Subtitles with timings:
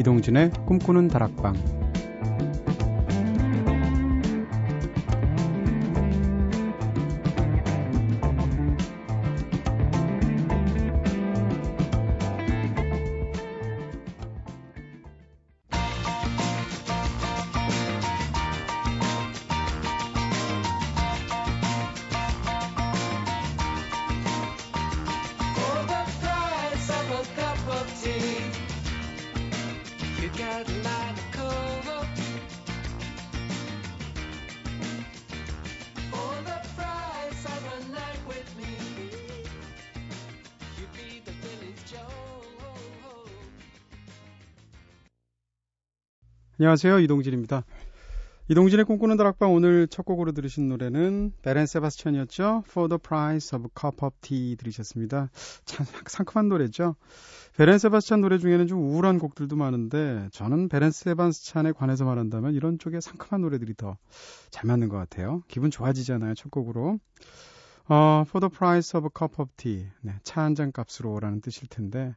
[0.00, 1.79] 이동진의 꿈꾸는 다락방
[46.60, 46.98] 안녕하세요.
[46.98, 47.64] 이동진입니다.
[48.50, 52.64] 이동진의 꿈꾸는 다락방 오늘 첫 곡으로 들으신 노래는 베렌 세바스찬이었죠.
[52.68, 55.30] For the Price of a Cup of Tea 들으셨습니다.
[55.64, 56.96] 참 상큼한 노래죠.
[57.56, 63.00] 베렌 세바스찬 노래 중에는 좀 우울한 곡들도 많은데 저는 베렌 세바스찬에 관해서 말한다면 이런 쪽에
[63.00, 63.96] 상큼한 노래들이 더
[64.50, 65.42] 잘 맞는 것 같아요.
[65.48, 66.34] 기분 좋아지잖아요.
[66.34, 66.98] 첫 곡으로.
[67.88, 69.86] 어, For the Price of a Cup of Tea.
[70.02, 72.14] 네, 차 한 잔 값으로라는 뜻일 텐데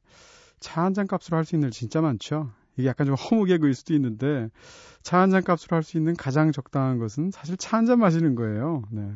[0.59, 2.51] 차 한 잔 값으로 할 수 있는 일 진짜 많죠.
[2.77, 4.49] 이게 약간 좀 허무개그일 수도 있는데
[5.03, 8.35] 차 한 잔 값으로 할 수 있는 가장 적당한 것은 사실 차 한 잔 마시는
[8.35, 8.83] 거예요.
[8.91, 9.11] 네.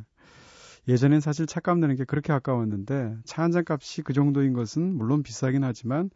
[0.88, 5.22] 예전엔 사실 차값 내는 게 그렇게 아까웠는데 차 한 잔 값이 그 정도인 것은 물론
[5.24, 6.10] 비싸긴 하지만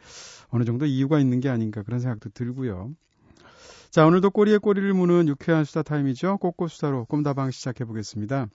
[0.49, 2.91] 어느 정도 이유가 있는 게 아닌가 그런 생각도 들고요.
[3.89, 6.37] 자, 오늘도 꼬리에 꼬리를 무는 유쾌한 수다 타임이죠.
[6.37, 8.47] 꼬꼬 수다로 꿈다방 시작해 보겠습니다.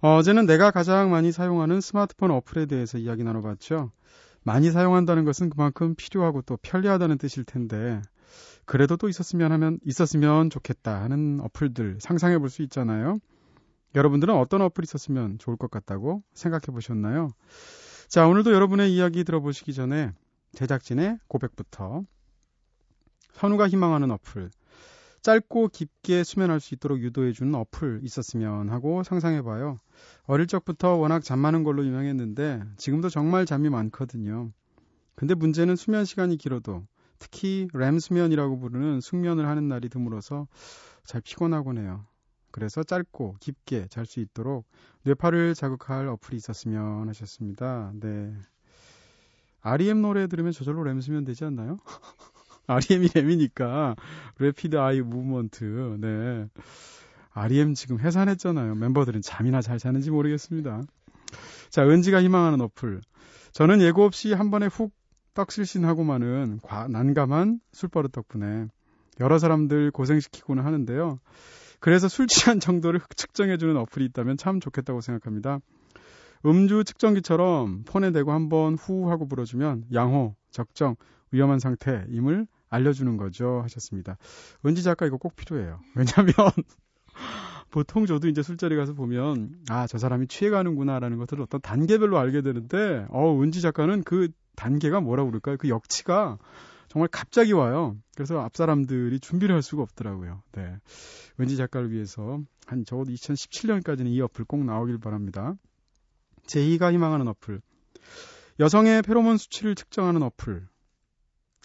[0.00, 3.90] 어제는 내가 가장 많이 사용하는 스마트폰 어플에 대해서 이야기 나눠봤죠.
[4.44, 8.00] 많이 사용한다는 것은 그만큼 필요하고 또 편리하다는 뜻일 텐데
[8.66, 13.18] 그래도 또 있었으면 하면 있었으면 좋겠다 하는 어플들 상상해 볼 수 있잖아요.
[13.94, 17.30] 여러분들은 어떤 어플이 있었으면 좋을 것 같다고 생각해 보셨나요?
[18.08, 20.12] 자, 오늘도 여러분의 이야기 들어보시기 전에
[20.52, 22.02] 제작진의 고백부터
[23.32, 24.50] 선우가 희망하는 어플
[25.24, 29.78] 짧고 깊게 수면할 수 있도록 유도해주는 어플 있었으면 하고 상상해봐요.
[30.24, 34.52] 어릴 적부터 워낙 잠 많은 걸로 유명했는데 지금도 정말 잠이 많거든요.
[35.14, 36.86] 근데 문제는 수면 시간이 길어도
[37.18, 40.46] 특히 렘 수면이라고 부르는 숙면을 하는 날이 드물어서
[41.04, 42.04] 잘 피곤하곤 해요.
[42.50, 44.66] 그래서 짧고 깊게 잘 수 있도록
[45.04, 47.92] 뇌파를 자극할 어플이 있었으면 하셨습니다.
[47.94, 48.30] 네.
[49.62, 51.78] REM 노래 들으면 저절로 렘 수면 되지 않나요?
[52.66, 53.96] REM이 렘이니까
[54.38, 55.98] rapid eye movement.
[56.00, 56.48] 네.
[57.32, 58.74] REM 지금 해산했잖아요.
[58.76, 60.82] 멤버들은 잠이나 잘 자는지 모르겠습니다.
[61.70, 63.00] 자, 은지가 희망하는 어플.
[63.52, 64.92] 저는 예고 없이 한 번에 훅
[65.34, 68.66] 떡실신하고만은 과, 난감한 술버릇 덕분에
[69.20, 71.18] 여러 사람들 고생시키고는 하는데요.
[71.80, 75.58] 그래서 술 취한 정도를 측정해주는 어플이 있다면 참 좋겠다고 생각합니다.
[76.46, 80.96] 음주 측정기처럼 폰에 대고 한번 후 하고 불어주면 양호, 적정,
[81.30, 83.60] 위험한 상태임을 알려주는 거죠.
[83.62, 84.16] 하셨습니다.
[84.66, 85.80] 은지 작가 이거 꼭 필요해요.
[85.94, 86.34] 왜냐면,
[87.70, 93.06] 보통 저도 이제 술자리 가서 보면, 아, 저 사람이 취해가는구나라는 것들을 어떤 단계별로 알게 되는데,
[93.10, 95.56] 어, 은지 작가는 그 단계가 뭐라고 그럴까요?
[95.56, 96.38] 그 역치가
[96.88, 97.96] 정말 갑자기 와요.
[98.14, 100.42] 그래서 앞 사람들이 준비를 할 수가 없더라고요.
[100.52, 100.78] 네.
[101.40, 105.54] 은지 작가를 위해서 한 적어도 2017년까지는 이 어플 꼭 나오길 바랍니다.
[106.46, 107.60] 제2가 희망하는 어플.
[108.60, 110.68] 여성의 페로몬 수치를 측정하는 어플.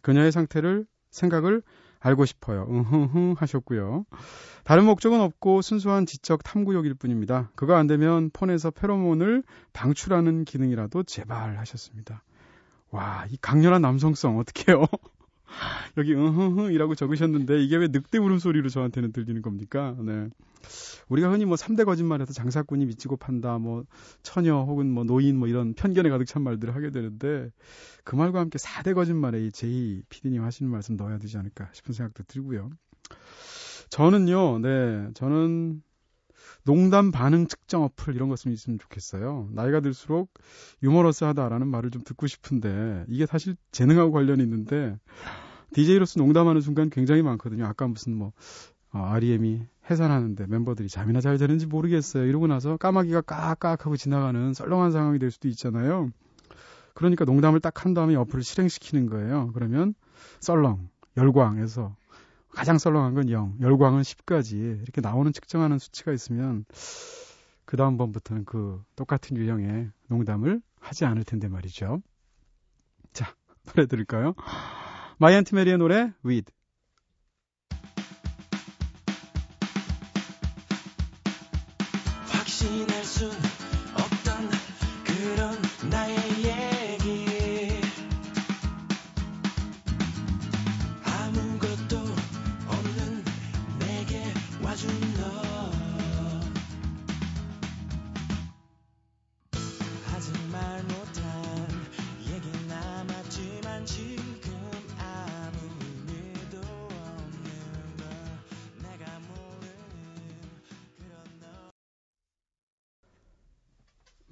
[0.02, 1.62] 그녀의 상태를 생각을
[2.00, 2.66] 알고 싶어요.
[2.70, 4.06] 응흥흥 하셨고요.
[4.64, 7.52] 다른 목적은 없고 순수한 지적 탐구욕일 뿐입니다.
[7.56, 9.44] 그거 안 되면 폰에서 페로몬을
[9.74, 12.24] 방출하는 기능이라도 제발 하셨습니다.
[12.92, 14.86] 와, 이 강렬한 남성성 어떡해요?
[15.98, 19.96] 여기 응흥흥이라고 적으셨는데 이게 왜 늑대 울음소리로 저한테는 들리는 겁니까?
[20.00, 20.30] 네.
[21.08, 23.84] 우리가 흔히 뭐 3대 거짓말에서 장사꾼이 미치고 판다, 뭐
[24.22, 27.52] 처녀 혹은 뭐 노인 뭐 이런 편견에 가득 찬 말들을 하게 되는데
[28.04, 32.24] 그 말과 함께 4대 거짓말에 이 제이 PD님 하시는 말씀 넣어야 되지 않을까 싶은 생각도
[32.28, 32.70] 들고요.
[33.90, 35.82] 저는요, 네, 저는
[36.64, 39.50] 농담 반응 측정 어플 이런 것좀 있으면 좋겠어요.
[39.52, 40.32] 나이가 들수록
[40.84, 44.98] 유머러스하다라는 말을 좀 듣고 싶은데 이게 사실 재능하고 관련이 있는데
[45.74, 47.66] DJ로서 농담하는 순간 굉장히 많거든요.
[47.66, 48.34] 아까 무슨 뭐
[48.92, 52.26] 어, REM이 해산하는데 멤버들이 잠이나 잘 자는지 모르겠어요.
[52.26, 56.10] 이러고 나서 까마귀가 깍깍 하고 지나가는 썰렁한 상황이 될 수도 있잖아요.
[56.94, 59.52] 그러니까 농담을 딱 한 다음에 어플을 실행시키는 거예요.
[59.54, 59.94] 그러면
[60.42, 61.96] 썰렁, 열광해서
[62.52, 66.66] 가장 썰렁한 건 0, 열광은 10까지 이렇게 나오는 측정하는 수치가 있으면
[67.66, 72.02] 그 다음번부터는 그 똑같은 유형의 농담을 하지 않을 텐데 말이죠.
[73.14, 73.36] 자,
[73.66, 74.34] 노래 들을까요?
[75.18, 76.52] 마이언트 메리의 노래 With
[82.28, 83.49] 확신할 순없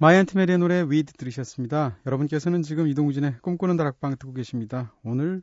[0.00, 1.98] 마이 앤트 메리의 노래 With 들으셨습니다.
[2.06, 4.94] 여러분께서는 지금 이동진의 꿈꾸는 다락방 듣고 계십니다.
[5.02, 5.42] 오늘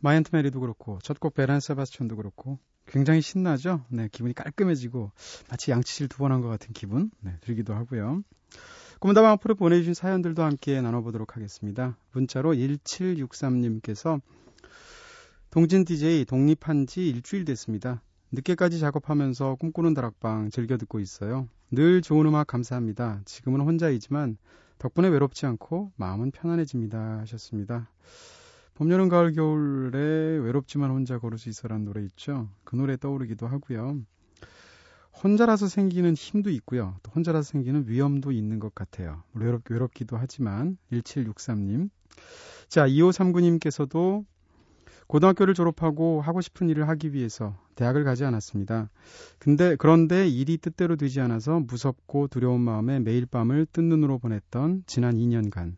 [0.00, 3.84] 마이 앤트 메리도 그렇고 첫 곡 벨 앤 세바스천도 그렇고 굉장히 신나죠?
[3.88, 5.12] 네, 기분이 깔끔해지고
[5.50, 8.22] 마치 양치질 두 번 한 것 같은 기분 네, 들기도 하고요.
[8.98, 11.96] 꿈다방 앞으로 보내주신 사연들도 함께 나눠보도록 하겠습니다.
[12.12, 14.20] 문자로 1763님께서
[15.50, 18.02] 동진 DJ 독립한 지 일주일 됐습니다.
[18.32, 21.48] 늦게까지 작업하면서 꿈꾸는 다락방 즐겨 듣고 있어요.
[21.70, 23.20] 늘 좋은 음악 감사합니다.
[23.24, 24.36] 지금은 혼자이지만
[24.78, 27.20] 덕분에 외롭지 않고 마음은 편안해집니다.
[27.20, 27.90] 하셨습니다.
[28.74, 32.50] 봄, 여름, 가을, 겨울에 외롭지만 혼자 걸을 수 있어라는 노래 있죠.
[32.64, 33.98] 그 노래 떠오르기도 하고요.
[35.22, 36.96] 혼자라서 생기는 힘도 있고요.
[37.02, 39.22] 또 혼자라서 생기는 위험도 있는 것 같아요.
[39.32, 41.88] 외롭, 외롭기도 하지만 1763님.
[42.68, 44.26] 자, 2539님께서도
[45.06, 48.90] 고등학교를 졸업하고 하고 싶은 일을 하기 위해서 대학을 가지 않았습니다.
[49.38, 55.14] 근데 그런데 일이 뜻대로 되지 않아서 무섭고 두려운 마음에 매일 밤을 뜬 눈으로 보냈던 지난
[55.14, 55.76] 2년간.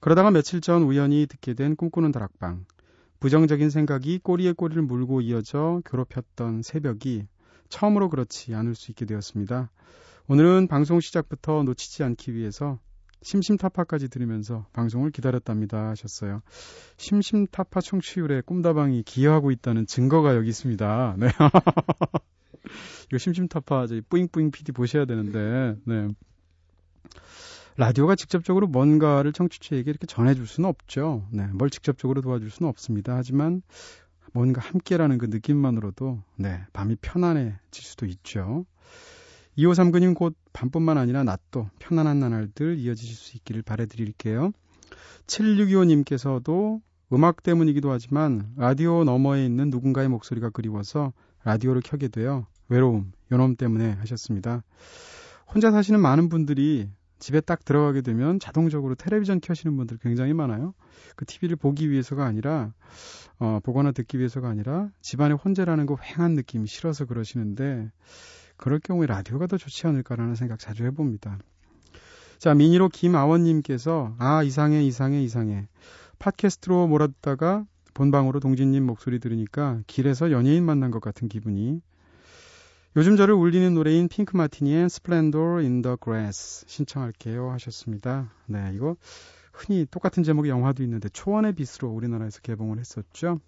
[0.00, 2.64] 그러다가 며칠 전 우연히 듣게 된 꿈꾸는 다락방.
[3.20, 7.26] 부정적인 생각이 꼬리에 꼬리를 물고 이어져 괴롭혔던 새벽이
[7.68, 9.70] 처음으로 그렇지 않을 수 있게 되었습니다.
[10.28, 12.78] 오늘은 방송 시작부터 놓치지 않기 위해서
[13.22, 16.42] 심심타파까지 들으면서 방송을 기다렸답니다 하셨어요.
[16.96, 21.16] 심심타파 청취율에 꿈다방이 기여하고 있다는 증거가 여기 있습니다.
[21.18, 21.26] 네.
[23.08, 26.08] 이거 심심타파 저희 뿌잉뿌잉 PD 보셔야 되는데, 네.
[27.76, 31.26] 라디오가 직접적으로 뭔가를 청취자에게 이렇게 전해줄 수는 없죠.
[31.30, 31.46] 네.
[31.48, 33.14] 뭘 직접적으로 도와줄 수는 없습니다.
[33.16, 33.62] 하지만
[34.32, 36.64] 뭔가 함께라는 그 느낌만으로도, 네.
[36.72, 38.64] 밤이 편안해질 수도 있죠.
[39.58, 44.52] 2539님 곧 밤뿐만 아니라 낮도 편안한 나날들 이어지실 수 있기를 바래드릴게요.
[45.26, 46.80] 7625님께서도
[47.12, 51.12] 음악 때문이기도 하지만 라디오 너머에 있는 누군가의 목소리가 그리워서
[51.44, 54.64] 라디오를 켜게 되어 외로움, 연놈 때문에 하셨습니다.
[55.52, 56.88] 혼자 사시는 많은 분들이
[57.18, 60.74] 집에 딱 들어가게 되면 자동적으로 텔레비전 켜시는 분들 굉장히 많아요.
[61.14, 62.74] 그 TV를 보기 위해서가 아니라,
[63.38, 67.90] 어, 보거나 듣기 위해서가 아니라 집안에 혼자라는 거 휑한 느낌이 싫어서 그러시는데,
[68.56, 71.38] 그럴 경우에 라디오가 더 좋지 않을까라는 생각 자주 해봅니다.
[72.38, 75.68] 자, 미니로 김아원님께서, 아, 이상해, 이상해, 이상해.
[76.18, 81.80] 팟캐스트로 몰아듣다가 본방으로 동진님 목소리 들으니까 길에서 연예인 만난 것 같은 기분이.
[82.96, 88.32] 요즘 저를 울리는 노래인 핑크 마티니의 Splendor in the Grass 신청할게요 하셨습니다.
[88.46, 88.96] 네, 이거
[89.52, 93.40] 흔히 똑같은 제목의 영화도 있는데 초원의 빛으로 우리나라에서 개봉을 했었죠.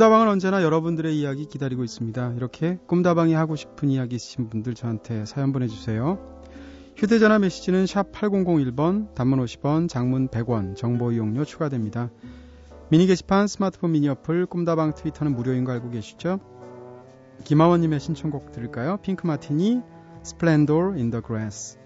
[0.00, 2.32] 꿈다방은 언제나 여러분들의 이야기 기다리고 있습니다.
[2.34, 6.40] 이렇게 꿈다방이 하고 싶은 이야기 있으신 분들 저한테 사연 보내주세요.
[6.96, 12.08] 휴대전화 메시지는 샵 8001번, 단문 50원, 장문 100원, 정보 이용료 추가됩니다.
[12.88, 16.40] 미니 게시판, 스마트폰 미니 어플, 꿈다방 트위터는 무료인 거 알고 계시죠?
[17.44, 18.96] 김하원님의 신청곡 들을까요?
[19.02, 19.82] 핑크 마티니,
[20.24, 21.78] Splendor in the Grass.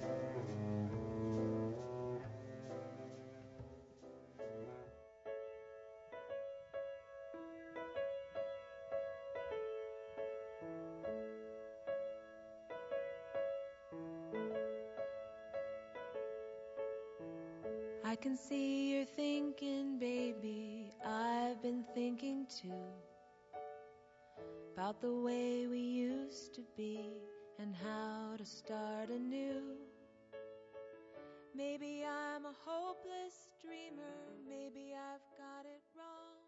[18.13, 20.91] I can see you're thinking, baby.
[21.05, 22.85] I've been thinking too
[24.73, 26.99] about the way we used to be
[27.59, 29.75] and how to start anew.
[31.53, 34.17] Maybe I'm a hopeless dreamer.
[34.47, 36.39] Maybe I've got it wrong.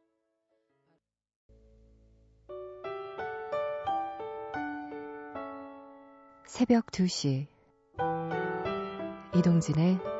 [6.46, 7.48] 새벽 2시
[9.36, 10.15] 이동진의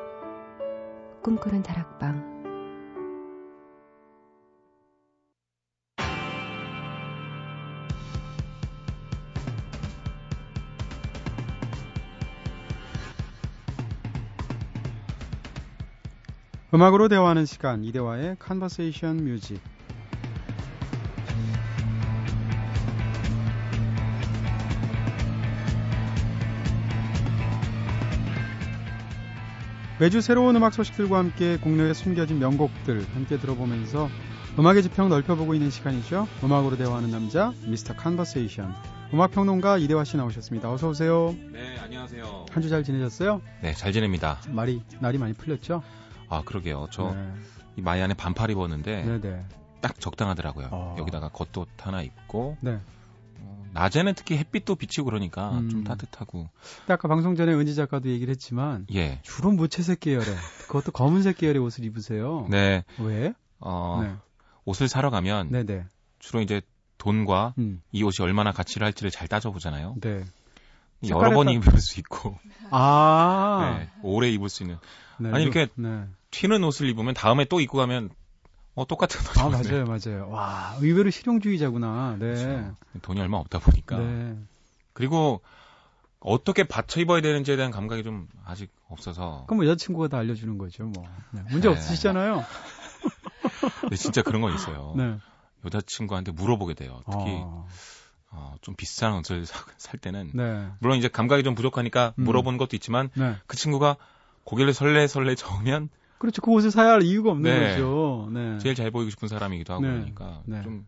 [1.27, 2.37] 꿈꾸는 다락방.
[16.73, 19.61] 음악으로 대화하는 시간 이대화의 Conversation Music
[29.99, 34.09] 매주 새로운 음악 소식들과 함께 국내에 숨겨진 명곡들 함께 들어보면서
[34.59, 36.27] 음악의 지평 넓혀보고 있는 시간이죠.
[36.43, 37.95] 음악으로 대화하는 남자 Mr.
[37.95, 38.73] Conversation.
[39.13, 40.71] 음악 평론가 이대화 씨 나오셨습니다.
[40.71, 41.35] 어서 오세요.
[41.51, 42.45] 네, 안녕하세요.
[42.51, 43.41] 한 주 잘 지내셨어요?
[43.61, 44.37] 네, 잘 지냅니다.
[44.49, 45.81] 말이 날이 많이 풀렸죠?
[46.29, 46.87] 아, 그러게요.
[46.91, 47.31] 저 네.
[47.77, 49.45] 이 마이 안에 반팔 입었는데 네, 네.
[49.81, 50.67] 딱 적당하더라고요.
[50.71, 50.95] 어.
[50.99, 52.79] 여기다가 겉옷 하나 입고 네.
[53.67, 55.69] 어, 낮에는 특히 햇빛도 비치고 그러니까 음.
[55.69, 56.49] 좀 따뜻하고
[56.87, 59.19] 아까 방송 전에 은지 작가도 얘기를 했지만 예.
[59.23, 60.35] 주로 무채색 계열의
[60.67, 62.47] 그것도 검은색 계열의 옷을 입으세요.
[62.49, 62.83] 네.
[62.99, 63.33] 왜?
[63.59, 64.15] 어, 네.
[64.65, 65.85] 옷을 사러 가면 네, 네.
[66.19, 66.61] 주로 이제
[66.97, 67.81] 돈과 음.
[67.91, 69.95] 이 옷이 얼마나 가치를 할지를 잘 따져보잖아요.
[70.01, 70.23] 네.
[71.07, 72.39] 여러 번 색깔에 입을 수 있고
[72.71, 73.77] 아.
[73.79, 74.77] 네, 오래 입을 수 있는
[75.19, 75.31] 네.
[75.31, 76.05] 아니, 이렇게 네.
[76.31, 78.09] 튀는 옷을 입으면 다음에 또 입고 가면
[78.77, 80.29] 어 똑같은 아, 맞아요, 맞아요.
[80.29, 82.17] 와, 의외로 실용주의자구나.
[82.19, 82.33] 네.
[82.35, 82.75] 그렇죠.
[83.01, 84.37] 돈이 얼마 없다 보니까 네.
[84.93, 85.41] 그리고
[86.19, 90.83] 어떻게 받쳐 입어야 되는지에 대한 감각이 좀 아직 없어서 그럼 뭐 여자친구가 다 알려주는 거죠,
[90.85, 91.03] 뭐.
[91.31, 91.41] 네.
[91.49, 91.73] 문제 네.
[91.73, 92.45] 없으시잖아요.
[93.81, 94.93] 근데 진짜 그런 건 있어요.
[94.95, 95.17] 네.
[95.65, 97.01] 여자친구한테 물어보게 돼요.
[97.09, 97.67] 특히 어,
[98.29, 100.67] 어, 좀 비싼 옷을 사- 살 때는 네.
[100.77, 102.25] 물론 이제 감각이 좀 부족하니까 음.
[102.25, 103.37] 물어보는 것도 있지만 네.
[103.47, 103.97] 그 친구가
[104.43, 105.89] 고개를 설레설레 저으면
[106.19, 106.41] 그렇죠.
[106.41, 107.71] 그 옷을 사야 할 이유가 없는 네.
[107.71, 108.29] 거죠.
[108.31, 108.57] 네.
[108.59, 109.89] 제일 잘 보이고 싶은 사람이기도 하고 네.
[109.91, 110.61] 그러니까 네.
[110.63, 110.87] 좀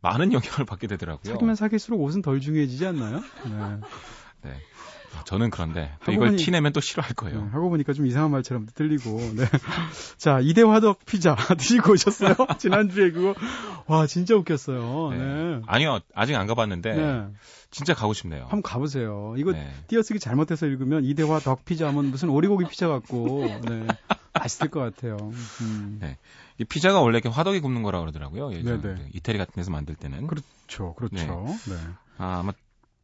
[0.00, 1.32] 많은 영향을 받게 되더라고요.
[1.32, 3.20] 사귀면 사귈수록 옷은 덜 중요해지지 않나요?
[3.44, 3.80] 네.
[4.42, 4.52] 네.
[5.24, 7.48] 저는 그런데 이걸 보니- 티내면 또 싫어할 네, 거예요.
[7.52, 9.18] 하고 보니까 좀 이상한 말처럼 들리고.
[9.34, 9.46] 네.
[10.18, 12.34] 자, 이대 화덕 피자 드시고 오셨어요?
[12.58, 13.34] 지난주에 그거.
[13.86, 15.10] 와, 진짜 웃겼어요.
[15.10, 15.16] 네.
[15.18, 15.60] 네.
[15.66, 17.26] 아니요, 아직 안 가봤는데 네.
[17.70, 18.42] 진짜 가고 싶네요.
[18.42, 19.34] 한번 가보세요.
[19.38, 19.68] 이거 네.
[19.88, 23.86] 띄어쓰기 잘못해서 읽으면 이대 화 덕 피자 하면 무슨 오리고기 피자 같고, 네.
[24.38, 25.16] 맛있을 것 같아요.
[25.60, 25.98] 음.
[26.00, 26.16] 네.
[26.58, 28.52] 이 피자가 원래 이렇게 화덕에 굽는 거라 그러더라고요.
[28.52, 28.94] 예전 네네.
[28.94, 30.26] 그 이태리 같은 데서 만들 때는.
[30.26, 31.46] 그렇죠, 그렇죠.
[31.68, 31.76] 네.
[32.18, 32.52] 아, 아마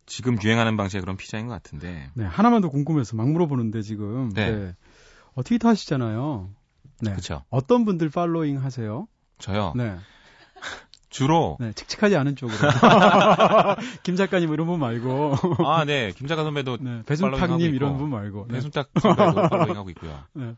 [0.06, 2.10] 지금 유행하는 방식의 그런 피자인 것 같은데.
[2.14, 4.32] 네, 하나만 더 궁금해서 막 물어보는데 지금.
[4.34, 4.74] 네.
[5.34, 6.50] 어, 트위터 하시잖아요.
[7.00, 7.10] 네.
[7.10, 7.42] 그렇죠.
[7.50, 9.08] 어떤 분들 팔로잉 하세요?
[9.38, 9.72] 저요.
[9.76, 9.96] 네.
[11.10, 12.58] 주로 네, 칙칙하지 않은 쪽으로.
[14.02, 15.36] 김 작가님 이런 분 말고.
[15.64, 16.10] 아, 네.
[16.10, 17.72] 김자가 선배도 네, 배순탁님.
[17.72, 18.46] 이런 분 말고.
[18.48, 18.54] 네.
[18.54, 20.18] 배순탁 선배도 팔로잉하고 있고요.
[20.32, 20.54] 네.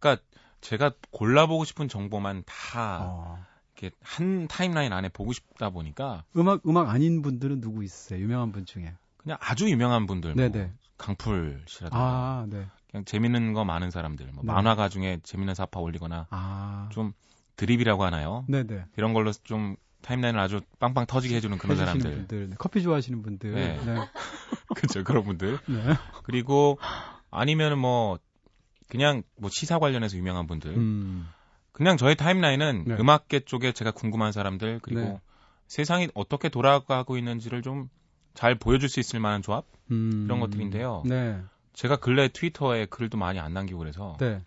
[0.00, 0.22] 그러니까
[0.60, 6.88] 제가 골라보고 싶은 정보만 다 어, 이렇게 한 타임라인 안에 보고 싶다 보니까 음악 음악
[6.88, 8.20] 아닌 분들은 누구 있으세요?
[8.20, 8.94] 유명한 분 중에.
[9.16, 10.72] 그냥 아주 유명한 분들, 뭐 네네.
[10.96, 12.66] 강풀 씨라든가 아, 네.
[12.90, 14.52] 그냥 재밌는 거 많은 사람들, 뭐 네.
[14.52, 17.12] 만화가 중에 재밌는 사파 올리거나 아, 좀
[17.56, 18.44] 드립이라고 하나요?
[18.48, 18.86] 네네.
[18.96, 23.52] 이런 걸로 좀 타임라인을 아주 빵빵 터지게 해주는 그런 사람들, 분들, 네, 커피 좋아하시는 분들.
[23.52, 23.78] 네.
[23.84, 23.94] 네.
[24.74, 25.58] 그렇죠 그런 분들.
[25.66, 25.94] 네.
[26.22, 26.78] 그리고
[27.30, 28.18] 아니면은 뭐
[28.90, 31.26] 그냥 뭐 시사 관련해서 유명한 분들, 음,
[31.72, 32.94] 그냥 저의 타임라인은 네.
[32.98, 35.20] 음악계 쪽에 제가 궁금한 사람들 그리고 네.
[35.68, 37.88] 세상이 어떻게 돌아가고 있는지를 좀
[38.32, 41.02] 잘 보여줄 수 있을 만한 조합 음, 이런 것들인데요.
[41.04, 41.40] 네.
[41.72, 44.40] 제가 근래 트위터에 글도 많이 안 남기고 그래서 네.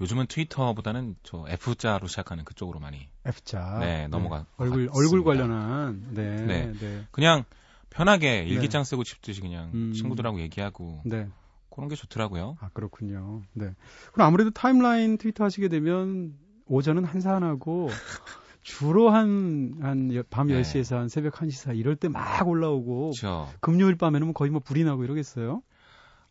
[0.00, 3.78] 요즘은 트위터보다는 저 F자로 시작하는 그쪽으로 많이 F자.
[3.80, 4.88] 네, 넘어가- 얼굴.
[4.94, 6.06] 얼굴 관련한.
[6.12, 6.36] 네.
[6.46, 6.72] 네.
[6.78, 7.04] 네.
[7.10, 7.42] 그냥
[7.90, 9.92] 편하게 일기장 쓰고 싶듯이 그냥 음.
[9.92, 11.28] 친구들하고 얘기하고 네.
[11.70, 12.56] 그런 게 좋더라고요.
[12.60, 13.42] 아, 그렇군요.
[13.52, 13.74] 네.
[14.12, 16.34] 그럼 아무래도 타임라인 트위터 하시게 되면
[16.66, 17.88] 오전은 한산하고
[18.62, 20.60] 주로 한, 한, 밤 네.
[20.60, 23.48] 10시에서 한 새벽 1시 사이 이럴 때 막 올라오고 그렇죠.
[23.60, 25.62] 금요일 밤에는 뭐 거의 뭐 불이 나고 이러겠어요?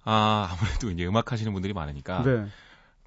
[0.03, 2.46] 아 아무래도 이제 음악 하시는 분들이 많으니까 네.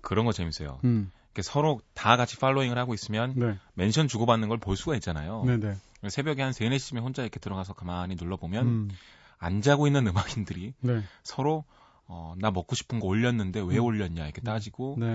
[0.00, 0.80] 그런 거 재밌어요.
[0.84, 1.10] 음.
[1.40, 3.56] 서로 다 같이 following을 하고 있으면 네.
[3.74, 5.44] mention 주고받는 걸 볼 수가 있잖아요.
[5.46, 5.76] 네, 네.
[6.10, 8.90] 새벽에 한 3, 4시쯤에 혼자 이렇게 들어가서 가만히 눌러보면 음.
[9.38, 11.02] 안 자고 있는 음악인들이 네.
[11.22, 11.64] 서로
[12.08, 13.84] 어, 나 먹고 싶은 거 올렸는데 왜 음.
[13.84, 15.06] 올렸냐 이렇게 따지고 네.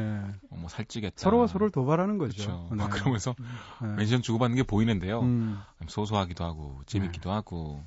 [0.50, 1.16] 어, 뭐 살찌겠다.
[1.18, 2.44] 서로가 서로를 도발하는 거죠.
[2.44, 2.68] 그렇죠.
[2.72, 2.78] 네.
[2.78, 3.36] 막 그러면서
[3.82, 3.88] 네.
[3.98, 5.22] 멘션 주고받는 게 보이는데요.
[5.22, 5.60] 음.
[5.88, 7.36] 소소하기도 하고 재밌기도 네.
[7.36, 7.84] 하고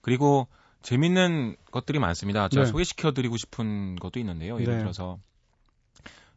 [0.00, 0.48] 그리고
[0.82, 2.48] 재밌는 것들이 많습니다.
[2.48, 2.70] 제가 네.
[2.70, 4.60] 소개시켜드리고 싶은 것도 있는데요.
[4.60, 4.78] 예를 네.
[4.80, 5.18] 들어서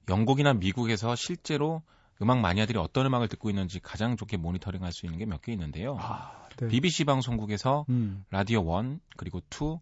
[0.09, 1.81] 영국이나 미국에서 실제로
[2.21, 5.97] 음악 마니아들이 어떤 음악을 듣고 있는지 가장 좋게 모니터링할 수 있는 게 몇 개 있는데요.
[5.99, 6.67] 아, 네.
[6.67, 8.25] BBC 방송국에서 음.
[8.31, 9.79] 라디오 1 그리고 2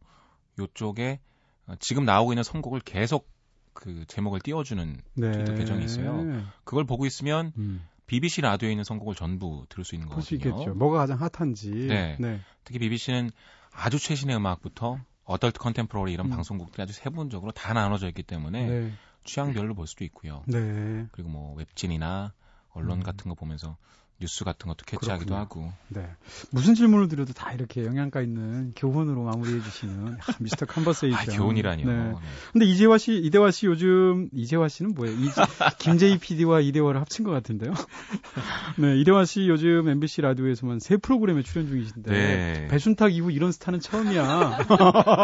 [0.59, 1.36] 요쪽에 어,
[1.79, 3.29] 지금 나오고 있는 선곡을 계속
[3.73, 5.31] 그 제목을 띄워주는 네.
[5.31, 6.43] 트위터 계정이 있어요.
[6.63, 7.81] 그걸 보고 있으면 음.
[8.07, 10.37] BBC 라디오에 있는 선곡을 전부 들을 수 있는 거거든요.
[10.37, 10.73] 있겠죠.
[10.73, 11.71] 뭐가 가장 핫한지.
[11.71, 12.17] 네.
[12.19, 12.39] 네.
[12.63, 13.29] 특히 BBC는
[13.71, 16.29] 아주 최신의 음악부터 어덜트 컨템포러리 이런 음.
[16.31, 18.93] 방송국들이 아주 세분적으로 다 나눠져 있기 때문에 네.
[19.25, 20.43] 취향별로 볼 수도 있고요.
[20.47, 21.05] 네.
[21.11, 22.33] 그리고 뭐 웹진이나
[22.69, 23.03] 언론 음.
[23.03, 23.77] 같은 거 보면서
[24.19, 25.35] 뉴스 같은 것도 캐치하기도 그렇군요.
[25.35, 26.07] 하고 네.
[26.51, 30.65] 무슨 질문을 드려도 다 이렇게 영양가 있는 교훈으로 마무리해 주시는 아, Mr.
[30.65, 31.19] Conversation.
[31.19, 31.85] 아 교훈이라니요.
[31.87, 31.93] 네.
[31.93, 32.15] 네.
[32.51, 35.15] 근데 이재화 씨, 이대화 씨 요즘 이재화 씨는 뭐예요?
[35.15, 35.29] 이,
[35.79, 37.73] 김재희 PD와 이대화를 합친 것 같은데요.
[38.77, 42.67] 네, 이대화 씨 요즘 MBC 라디오에서만 새 프로그램에 출연 중이신데 네.
[42.69, 44.65] 배순탁 이후 이런 스타는 처음이야.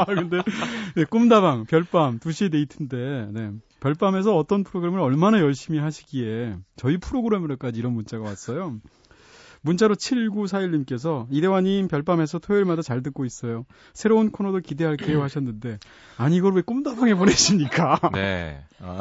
[0.05, 0.41] 근데
[0.95, 3.51] 네, 꿈다방, 별밤, 2시에 데이트인데 네.
[3.83, 8.79] 별밤에서 어떤 프로그램을 얼마나 열심히 하시기에 저희 프로그램으로까지 이런 문자가 왔어요.
[9.61, 13.65] 문자로 7941님께서 이대화님 별밤에서 토요일마다 잘 듣고 있어요.
[13.93, 15.79] 새로운 코너도 기대할게요 하셨는데
[16.17, 17.99] 아니 이걸 왜 꿈다방에 보내십니까?
[18.15, 18.63] 네.
[18.79, 18.99] 어,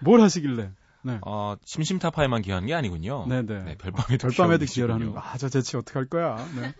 [0.00, 0.70] 뭘 하시길래?
[1.02, 1.18] 네.
[1.26, 3.26] 어, 심심타파에만 기여한 게 아니군요.
[3.28, 3.64] 네네.
[3.64, 5.12] 네, 별밤에도 별밤에도 기여하고 기여를 하는.
[5.12, 5.20] 거.
[5.20, 6.36] 아, 저 재치 어떡할 거야.
[6.54, 6.74] 네.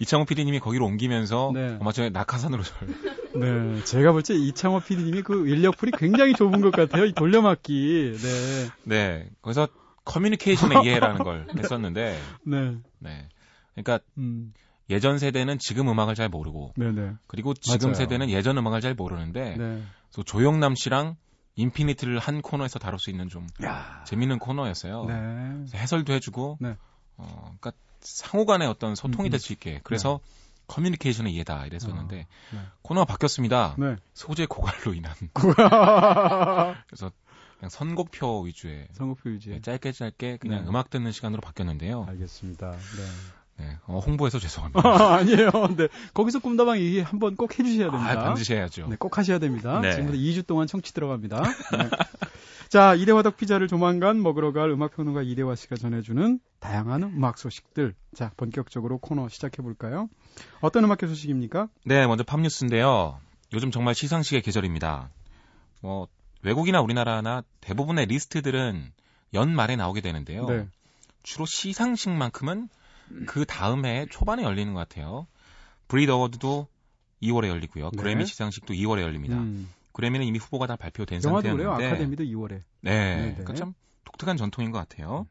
[0.00, 1.78] 이창호 PD님이 거기로 옮기면서 네.
[1.80, 2.88] 아마 전에 낙하산으로 절
[3.34, 3.84] 네.
[3.84, 7.04] 제가 볼 때 이창호 PD님이 그 인력풀이 굉장히 좁은 것 같아요.
[7.04, 8.12] 이 돌려막기.
[8.18, 8.70] 네.
[8.84, 9.28] 네.
[9.42, 9.68] 거기서
[10.04, 12.76] 커뮤니케이션의 이해라는 걸 했었는데 네.
[12.98, 13.28] 네.
[13.74, 14.52] 그러니까 음.
[14.88, 17.12] 예전 세대는 지금 음악을 잘 모르고 네네.
[17.26, 17.94] 그리고 지금 맞아요.
[17.94, 19.82] 세대는 예전 음악을 잘 모르는데 네.
[20.10, 21.16] 그래서 조영남 씨랑
[21.56, 24.04] 인피니트를 한 코너에서 다룰 수 있는 좀 야.
[24.06, 25.04] 재밌는 코너였어요.
[25.06, 25.14] 네.
[25.14, 26.76] 그래서 해설도 해주고 네.
[27.16, 30.20] 어, 그러니까 상호 간의 어떤 소통이 음, 될수 있게 그래서
[30.68, 32.60] 커뮤니케이션의 이해다 이랬었는데 어, 네.
[32.82, 33.76] 코너가 바뀌었습니다.
[33.78, 33.96] 네.
[34.14, 35.14] 소재 고갈로 인한
[36.86, 37.10] 그래서
[37.58, 38.86] 그냥 선곡표 위주의
[39.26, 39.50] 유지.
[39.50, 40.68] 네, 짧게 짧게 그냥 네.
[40.68, 42.04] 음악 듣는 시간으로 바뀌었는데요.
[42.08, 42.72] 알겠습니다.
[42.72, 43.02] 네.
[43.58, 44.80] 네, 어, 홍보해서 죄송합니다.
[44.86, 45.50] 아, 아니에요.
[45.76, 45.88] 네.
[46.12, 48.12] 거기서 꿈다방 얘기 한번 꼭 해주셔야 됩니다.
[48.12, 48.88] 아, 반드시 해야죠.
[48.88, 49.80] 네, 꼭 하셔야 됩니다.
[49.80, 49.92] 네.
[49.92, 51.42] 지금부터 2주 동안 청취 들어갑니다.
[51.42, 51.90] 네.
[52.68, 57.94] 자, 이대화 덕 피자를 조만간 먹으러 갈 음악평론가 이대화 씨가 전해주는 다양한 음악 소식들.
[58.14, 60.08] 자, 본격적으로 코너 시작해 볼까요?
[60.60, 61.68] 어떤 음악계 소식입니까?
[61.84, 63.20] 네, 먼저 팝뉴스인데요.
[63.52, 65.10] 요즘 정말 시상식의 계절입니다.
[65.80, 66.08] 뭐
[66.42, 68.92] 외국이나 우리나라나 대부분의 리스트들은
[69.32, 70.46] 연말에 나오게 되는데요.
[70.46, 70.66] 네.
[71.22, 72.68] 주로 시상식만큼은
[73.26, 75.26] 그 다음 해 초반에 열리는 것 같아요.
[75.88, 76.68] 브릿 어워드도
[77.22, 77.90] 2월에 열리고요.
[77.90, 77.96] 네.
[77.96, 79.36] 그래미 시상식도 2월에 열립니다.
[79.36, 81.70] 음, 그래미는 이미 후보가 다 발표된 영화도 그래요.
[81.70, 82.62] 상태였는데 아카데미도 2월에.
[82.82, 83.32] 네, 네네.
[83.34, 85.26] 그러니까 참 독특한 전통인 것 같아요.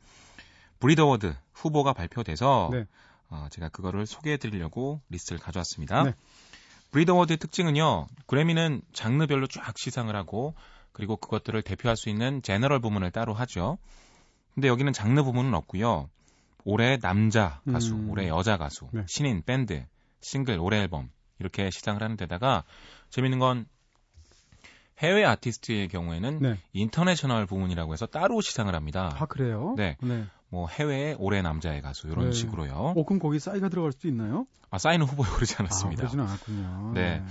[0.80, 2.86] 브릿 어워드 후보가 발표돼서 네.
[3.30, 6.04] 어, 제가 그거를 소개해드리려고 리스트를 가져왔습니다.
[6.04, 6.14] 네.
[6.92, 8.08] 브릿 어워드의 특징은요.
[8.28, 10.56] 그래미는 장르별로 쫙 시상을 하고
[10.92, 13.78] 그리고 그것들을 대표할 수 있는 General 부문을 따로 하죠.
[14.54, 16.10] 근데 여기는 장르 부문은 없고요.
[16.66, 18.10] 올해 남자 가수, 음.
[18.10, 19.04] 올해 여자 가수, 네.
[19.08, 19.86] 신인, 밴드,
[20.20, 22.64] 싱글, 올해 앨범 이렇게 시상을 하는 데다가
[23.12, 23.68] 재밌는 건
[24.98, 26.58] 해외 아티스트의 경우에는 네.
[26.74, 29.16] International 부문이라고 해서 따로 시상을 합니다.
[29.20, 29.76] 아, 그래요?
[29.78, 29.98] 네.
[30.02, 30.26] 네.
[30.50, 32.32] 뭐 해외의 올해 남자의 가수 이런 네.
[32.32, 32.74] 식으로요.
[32.74, 34.48] 어, 그럼 거기 싸이가 들어갈 수도 있나요?
[34.72, 36.02] 아, 싸이는 후보에 오르지 아, 않았습니다.
[36.02, 36.92] 그러지는 않았군요.
[36.94, 37.24] 네.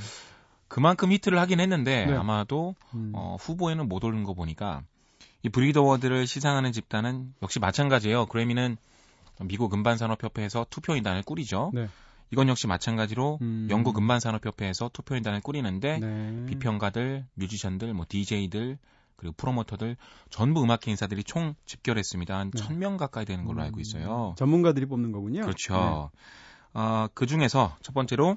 [0.69, 2.15] 그만큼 히트를 하긴 했는데 네.
[2.15, 3.13] 아마도 음.
[3.15, 4.83] 어, 후보에는 못 오른 거 보니까
[5.43, 8.27] 이 브릿 어워드를 시상하는 집단은 역시 마찬가지예요.
[8.27, 8.77] 그래미는
[9.41, 11.71] 미국 음반산업협회에서 투표인단을 꾸리죠.
[11.75, 11.89] 네.
[12.31, 13.69] 이건 역시 마찬가지로 음.
[13.71, 16.47] 영국 음반산업협회에서 투표인단을 꾸리는데 네.
[16.47, 18.79] 비평가들, 뮤지션들, 뭐 DJ들
[19.17, 19.97] 그리고 프로모터들
[20.31, 22.37] 전부 음악계 인사들이 총 집결했습니다.
[22.37, 22.61] 한 네.
[22.61, 24.31] 1000명 가까이 되는 걸로 알고 있어요.
[24.31, 25.43] 음, 전문가들이 뽑는 거군요.
[25.43, 26.11] 그렇죠.
[26.73, 28.37] 어, 그 중에서 첫 번째로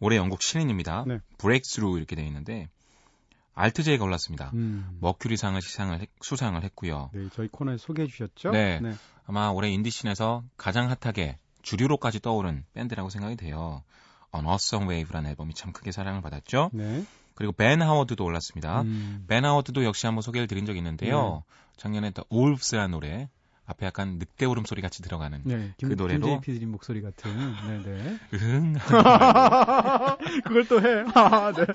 [0.00, 1.04] 올해 영국 신인입니다.
[1.06, 1.18] 네.
[1.38, 2.68] 브레이크스루 이렇게 되어 있는데
[3.58, 4.50] 알트제이가 올랐습니다.
[4.52, 4.58] 네.
[4.60, 4.98] 음.
[5.00, 7.10] 머큐리상을 시상을 했- 수상을 했고요.
[7.12, 8.50] 네, 저희 코너에 소개해 주셨죠?
[8.50, 8.80] 네.
[9.26, 13.82] 아마 올해 인디 scene에서 가장 핫하게 주류로까지 떠오른 밴드라고 생각이 돼요.
[14.32, 16.70] An Awesome Wave라는 앨범이 참 크게 사랑을 받았죠.
[16.72, 17.04] 네.
[17.34, 18.82] 그리고 벤 하워드도 올랐습니다.
[18.82, 19.24] 음.
[19.28, 21.44] 벤 하워드도 역시 한번 소개를 드린 적이 있는데요.
[21.76, 23.28] 작년에 The Wolves라는 노래
[23.66, 27.30] 앞에 약간 늑대 울음소리 같이 들어가는 네, 김, 그 노래로- 김재희 PD님 목소리 같은.
[27.66, 28.18] 네, 네.
[28.34, 28.74] 응
[30.44, 31.04] 그걸 또 해.
[31.14, 31.66] 아, 네.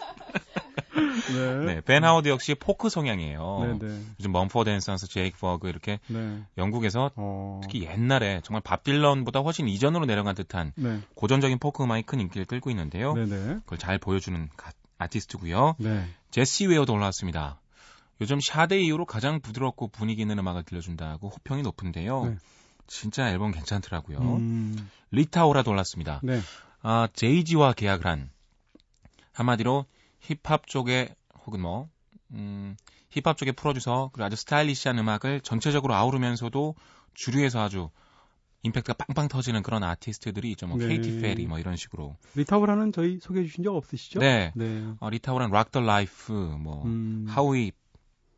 [0.95, 1.65] 네.
[1.65, 3.77] 네, 벤 하워드 역시 포크 성향이에요.
[3.79, 4.01] 네, 네.
[4.19, 6.43] 요즘 먼포드 앤 선스, 제이크 버그 이렇게 네.
[6.57, 7.59] 영국에서 어.
[7.63, 10.99] 특히 옛날에 정말 밥 딜런보다 훨씬 이전으로 내려간 듯한 네.
[11.15, 13.13] 고전적인 포크 음악이 큰 인기를 끌고 있는데요.
[13.13, 13.55] 네, 네.
[13.63, 15.75] 그걸 잘 보여주는 가- 아티스트고요.
[15.79, 16.05] 네.
[16.31, 17.59] 제시 웨어도 올라왔습니다.
[18.21, 22.25] 요즘 샤데 이후로 가장 부드럽고 분위기 있는 음악을 들려준다고 호평이 높은데요.
[22.25, 22.35] 네.
[22.85, 24.19] 진짜 앨범 괜찮더라고요.
[24.19, 24.89] 음.
[25.11, 26.19] 리타 오라도 올랐습니다.
[26.23, 26.39] 네.
[26.81, 28.29] 아, 제이지와 계약을 한
[29.31, 29.85] 한마디로
[30.23, 31.13] 힙합 쪽에
[31.45, 31.89] 혹은 뭐
[32.31, 32.75] 음,
[33.09, 36.75] 힙합 쪽의 프로듀서 그리고 아주 스타일리시한 음악을 전체적으로 아우르면서도
[37.13, 37.89] 주류에서 아주
[38.63, 40.67] 임팩트가 빵빵 터지는 그런 아티스트들이 있죠.
[40.67, 40.87] 뭐 네.
[40.87, 42.15] 케이티 페리 뭐 이런 식으로.
[42.35, 44.19] 리타 오라는 저희 소개해 주신 적 없으시죠?
[44.19, 44.53] 네.
[44.55, 44.93] 네.
[44.99, 47.27] 어, 리타 오란 Roc the Life 뭐 음.
[47.29, 47.71] How We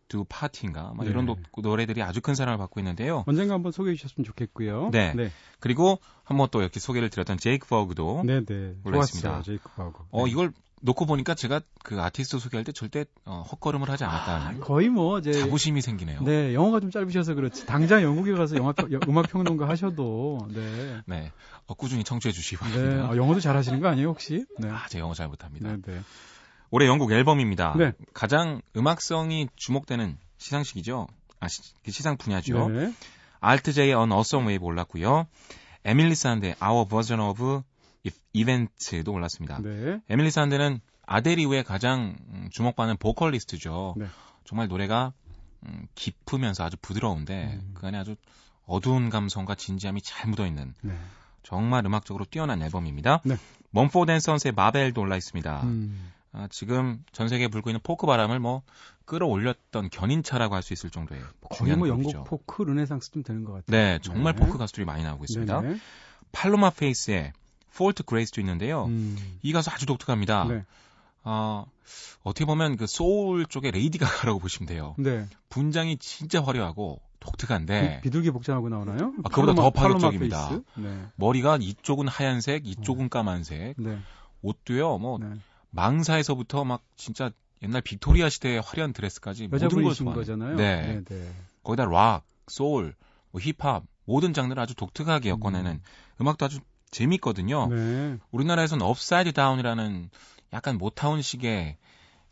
[0.08, 1.36] Do Party인가 뭐 이런 네.
[1.36, 3.24] 노, 노래들이 아주 큰 사랑을 받고 있는데요.
[3.28, 4.90] 언젠가 한번 소개해 주셨으면 좋겠고요.
[4.92, 5.14] 네.
[5.14, 5.32] 네.
[5.60, 8.76] 그리고 한번 또 이렇게 소개를 드렸던 제이크 버그도 네, 네.
[8.84, 9.30] 올라있습니다.
[9.30, 9.44] 좋았어요.
[9.44, 10.06] 제이크하고.
[10.10, 10.32] 어 네.
[10.32, 14.90] 이걸 놓고 보니까 제가 그 아티스트 소개할 때 절대 어, 헛걸음을 하지 아, 않았다는 거의
[14.90, 16.22] 뭐 이제 자부심이 생기네요.
[16.22, 17.66] 네, 영어가 좀 짧으셔서 그렇지.
[17.66, 21.02] 당장 영국에 가서 영화 평- 음악 평론가 하셔도 네.
[21.06, 21.32] 네.
[21.68, 22.72] 어, 꾸준히 청취해 주시기 네.
[22.72, 23.10] 바랍니다.
[23.12, 24.46] 아, 영어도 잘 하시는 거 아니에요, 혹시?
[24.60, 24.70] 네.
[24.70, 25.70] 아, 제가 영어 잘 못합니다.
[25.72, 26.02] 네, 네.
[26.72, 27.76] 올해 영국 앨범입니다.
[27.78, 27.94] 네.
[28.14, 31.08] 가장 음악성이 주목되는 시상식이죠.
[31.40, 31.62] 아, 시,
[32.04, 32.70] 상 분야죠.
[32.70, 32.94] 네.
[33.40, 35.28] 알트제이의 On Awesome Wave 올랐고요.
[35.84, 36.56] 에밀리 산드의
[38.34, 39.60] Event도 올랐습니다.
[39.62, 40.00] 네.
[40.10, 43.96] 에밀리 산드는 아델 이후에 가장 음, 주목받는 보컬리스트죠.
[43.98, 44.06] 네.
[44.44, 45.14] 정말 노래가
[45.68, 47.72] 음, 깊으면서 아주 부드러운데 음.
[47.74, 48.16] 그 안에 아주
[48.66, 50.98] 어두운 감성과 진지함이 잘 묻어있는 네.
[51.44, 53.22] 정말 음악적으로 뛰어난 앨범입니다.
[53.24, 53.38] 네.
[53.72, 55.64] 먼포드 앤 선스의 Babel도 올라 있습니다.
[55.64, 56.12] 음.
[56.32, 58.64] 아, 지금 전 세계에 불고 있는 포크 바람을 뭐
[59.06, 62.18] 끌어올렸던 견인차라고 할 수 있을 정도의 거의 중요한 뭐 곡이죠.
[62.18, 63.66] 영국 포크 르네상스 좀 되는 것 같아요.
[63.68, 64.44] 네, 정말 네.
[64.46, 65.62] 포크 가수들이 많이 나오고 있습니다.
[65.62, 65.80] 네네.
[66.32, 67.32] 팔로마 페이스의
[67.76, 68.86] Fall to Grace도 있는데요.
[68.86, 69.18] 음.
[69.42, 70.46] 이 가수 아주 독특합니다.
[70.46, 70.64] 네.
[71.24, 71.66] 아,
[72.24, 74.96] 어떻게 보면 그 소울 쪽의 레이디 가가라고 보시면 돼요.
[74.98, 75.26] 네.
[75.50, 79.14] 분장이 진짜 화려하고 독특한데 비- 비둘기 복장하고 나오나요?
[79.24, 80.62] 아, 그보다 더 파격적입니다.
[80.76, 81.06] 네.
[81.16, 83.98] 머리가 이쪽은 하얀색, 이쪽은 까만색, 네.
[84.42, 84.98] 옷도요.
[85.00, 85.28] 뭐 네.
[85.72, 87.32] 망사에서부터 막 진짜
[87.64, 90.14] 옛날 빅토리아 시대의 화려한 드레스까지 모든 걸 소화하는.
[90.22, 90.56] 거잖아요.
[90.56, 91.02] 네.
[91.08, 91.32] 네.
[91.64, 92.94] 거기다 락, 소울,
[93.32, 95.82] 뭐 힙합 모든 장르를 아주 독특하게 엮어내는
[96.22, 96.60] 음악도 아주
[96.96, 97.68] 재밌거든요.
[97.68, 98.18] 네.
[98.32, 100.10] 우리나라에서는 Upside Down이라는
[100.54, 101.78] 약간 모타운식의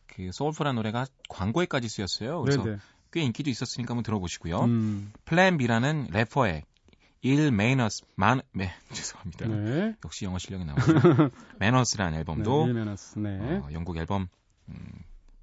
[0.08, 2.42] 그 소울풀한 노래가 광고에까지 쓰였어요.
[2.42, 2.78] 그래서 네.
[3.12, 4.62] 꽤 인기도 있었으니까 한번 들어보시고요.
[4.62, 5.12] 음.
[5.26, 6.64] 플랜 B라는 래퍼의
[7.22, 9.48] Ill Manors 만 네, 죄송합니다.
[9.48, 9.96] 네.
[10.06, 11.30] 역시 영어 실력이 나오죠.
[11.60, 12.72] Manors라는 앨범도 네.
[12.72, 13.20] Ill Manors.
[13.20, 13.40] 네.
[13.40, 14.28] 어, 영국 앨범
[14.70, 14.76] 음,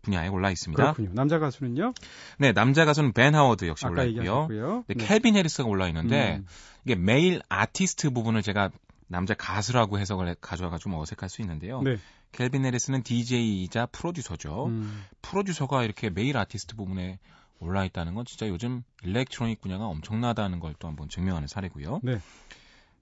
[0.03, 0.83] 분야에 올라 있습니다.
[0.83, 1.11] 그렇군요.
[1.13, 1.93] 남자 가수는요?
[2.39, 4.21] 네, 남자 가수는 벤 하워드 역시 올라 있고요.
[4.21, 4.85] 얘기하셨고요.
[4.89, 6.47] 네, 켈빈 해리스가 올라 있는데 음.
[6.85, 8.71] 이게 Male Artist 부분을 제가
[9.11, 11.83] 남자 가수라고 해석을 해- 가져와가 좀 어색할 수 있는데요.
[11.83, 11.97] 네.
[12.33, 14.67] 캘빈 해리스는 DJ이자 프로듀서죠.
[14.67, 15.05] 음.
[15.21, 17.19] 프로듀서가 이렇게 Male Artist 부분에
[17.59, 22.01] 올라 있다는 건 진짜 요즘 일렉트로닉 분야가 엄청나다는 걸 또 한번 증명하는 사례고요.
[22.05, 22.21] 네.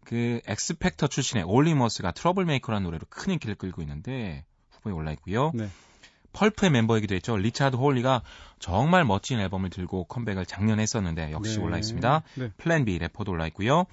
[0.04, 5.50] 그 X Factor 출신의 올리 머스가 Troublemaker라는 노래로 큰 인기를 끌고 있는데 후보에 올라 있고요.
[5.54, 5.68] 네.
[6.32, 7.36] 펄프의 멤버이기도 했죠.
[7.36, 8.22] 리차드 홀리가
[8.58, 11.64] 정말 멋진 앨범을 들고 컴백을 작년에 했었는데 역시 네.
[11.64, 12.22] 올라 있습니다.
[12.36, 12.50] 네.
[12.56, 13.84] 플랜 B 래퍼도 올라 있고요.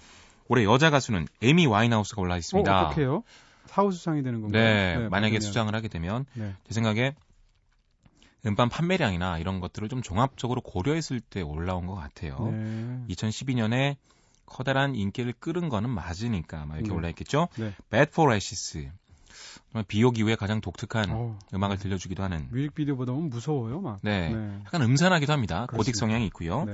[0.47, 2.81] 올해 여자 가수는 에이미 와인하우스가 올라 있습니다.
[2.81, 3.23] 어, 어떻게요?
[3.65, 4.63] 사후 수상이 되는 건가요?
[4.63, 5.41] 네, 만약에 그러면.
[5.41, 6.53] 수상을 하게 되면 네.
[6.67, 7.15] 제 생각에
[8.45, 12.38] 음반 판매량이나 이런 것들을 좀 종합적으로 고려했을 때 올라온 것 같아요.
[12.51, 13.03] 네.
[13.10, 13.95] 2012년에
[14.45, 16.95] 커다란 인기를 끌은 거는 맞으니까 아마 이렇게 네.
[16.95, 17.47] 올라 있겠죠.
[17.55, 17.73] 네.
[17.89, 18.88] Bat for Lashes
[19.88, 23.99] 비욕 이후에 가장 독특한 어, 음악을 들려주기도 하는 뮤직비디오 보다 보면 무서워요, 막.
[24.03, 24.60] 네, 네.
[24.65, 25.65] 약간 음산하기도 합니다.
[25.65, 25.91] 그렇습니다.
[25.91, 26.65] 고딕 성향이 있고요.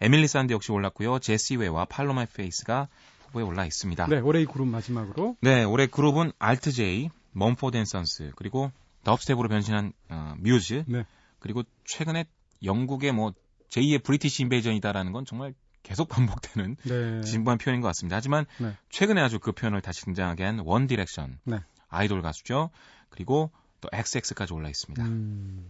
[0.00, 0.06] 네.
[0.06, 1.18] 에밀리 산드 역시 올랐고요.
[1.18, 2.88] 제시 웨어와 팔로마 페이스가
[3.26, 4.06] 후보에 올라 있습니다.
[4.08, 5.36] 네, 올해 이 그룹 마지막으로.
[5.40, 8.70] 네, 올해 그룹은 알트 제이, 먼포드 앤 선스, 그리고
[9.04, 11.04] 덥스텝으로 변신한 어, 뮤즈, 네.
[11.40, 12.24] 그리고 최근에
[12.62, 13.32] 영국의 뭐
[13.70, 15.52] 제2의 브리티시 인베이전이다라는 건 정말
[15.82, 17.20] 계속 반복되는 네.
[17.22, 18.16] 진부한 표현인 것 같습니다.
[18.16, 18.74] 하지만 네.
[18.88, 21.58] 최근에 아주 그 표현을 다시 등장하게 한 원 디렉션 네.
[21.88, 22.70] 아이돌 가수죠.
[23.10, 25.04] 그리고 또 XX까지 올라 있습니다.
[25.04, 25.66] 음.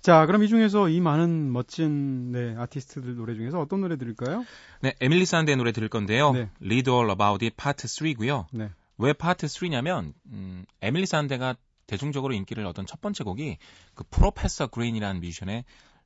[0.00, 4.44] 자, 그럼 이 중에서 이 많은 멋진 네, 아티스트들 노래 중에서 어떤 노래 들을까요?
[4.80, 6.32] 네, 에밀리 산드의 노래 들을 건데요.
[6.32, 6.50] 네.
[6.60, 8.46] Read All About It 파트 3고요.
[8.52, 8.70] 네.
[8.98, 11.54] 왜 파트 3냐면 음, 에밀리 산드가
[11.86, 13.58] 대중적으로 인기를 얻은 첫 번째 곡이
[13.94, 15.64] 그 프로페서 그린이라는 뮤지션의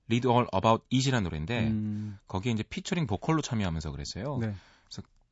[0.08, 4.38] Read All About It이라는 노래인데 음, 거기에 이제 피처링 보컬로 참여하면서 그랬어요.
[4.40, 4.54] 네.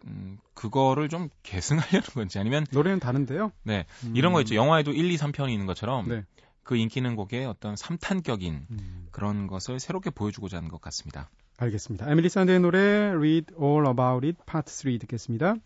[0.06, 3.52] 음, 그거를 좀 계승하려는 건지 아니면 노래는 다른데요?
[3.64, 4.54] 네, 음, 이런 거 있죠.
[4.54, 6.24] 영화에도 1, 2, 3편이 있는 것처럼 네.
[6.70, 11.28] 그 인기 있는 곡의 어떤 3탄격인 음, 그런 것을 새롭게 보여주고자 하는 것 같습니다.
[11.58, 12.08] 알겠습니다.
[12.08, 12.78] 에밀리 산드의 노래
[13.08, 15.56] Read All About It Part 3 듣겠습니다.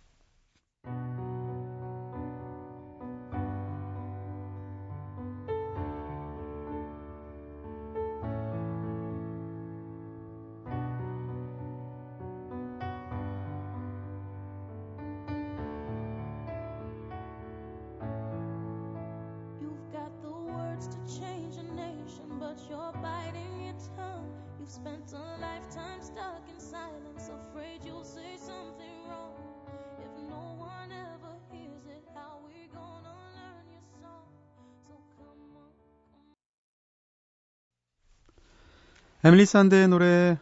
[39.26, 40.36] 에밀리 산드의 노래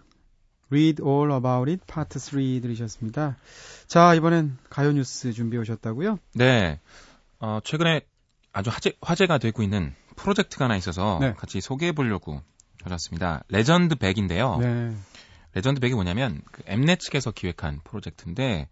[0.68, 3.36] Read All About It Part 3 들으셨습니다.
[3.86, 6.18] 자, 이번엔 가요 뉴스 준비해 오셨다고요?
[6.34, 6.80] 네,
[7.38, 8.00] 어, 최근에
[8.52, 11.32] 아주 화제, 화제가 되고 있는 프로젝트가 하나 있어서 네.
[11.34, 12.42] 같이 소개해 보려고
[12.82, 13.44] 가져왔습니다.
[13.50, 14.58] 레전드 100인데요.
[14.58, 14.92] 네.
[15.54, 18.68] 레전드 100이 뭐냐면 그 엠넷 측에서 기획한 프로젝트인데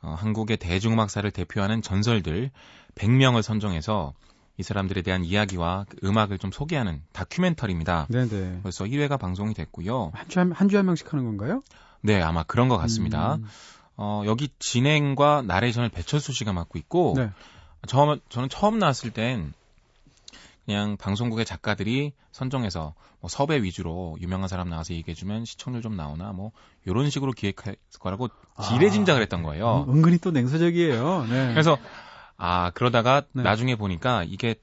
[0.00, 2.50] 어, 한국의 대중음악사를 대표하는 전설들
[2.94, 4.14] 100명을 선정해서
[4.58, 8.06] 이 사람들에 대한 이야기와 그 음악을 좀 소개하는 다큐멘터리입니다.
[8.10, 8.60] 네, 네.
[8.62, 10.10] 벌써 1회가 방송이 됐고요.
[10.14, 11.62] 한 주에 한, 주에 한 명씩 하는 건가요?
[12.02, 13.36] 네, 아마 그런 것 같습니다.
[13.36, 13.46] 음,
[13.96, 17.30] 어, 여기 진행과 나레이션을 배철수 씨가 맡고 있고 네.
[17.86, 19.52] 처음, 저는 처음 나왔을 땐
[20.66, 26.52] 그냥 방송국의 작가들이 선정해서 뭐 섭외 위주로 유명한 사람 나와서 얘기해주면 시청률 좀 나오나 뭐
[26.84, 28.28] 이런 식으로 기획할 거라고
[28.68, 29.86] 지레짐작을 했던 거예요.
[29.88, 31.26] 은- 은근히 또 냉소적이에요.
[31.28, 31.48] 네.
[31.50, 31.78] 그래서
[32.44, 33.44] 아, 그러다가 네.
[33.44, 34.56] 나중에 보니까 이게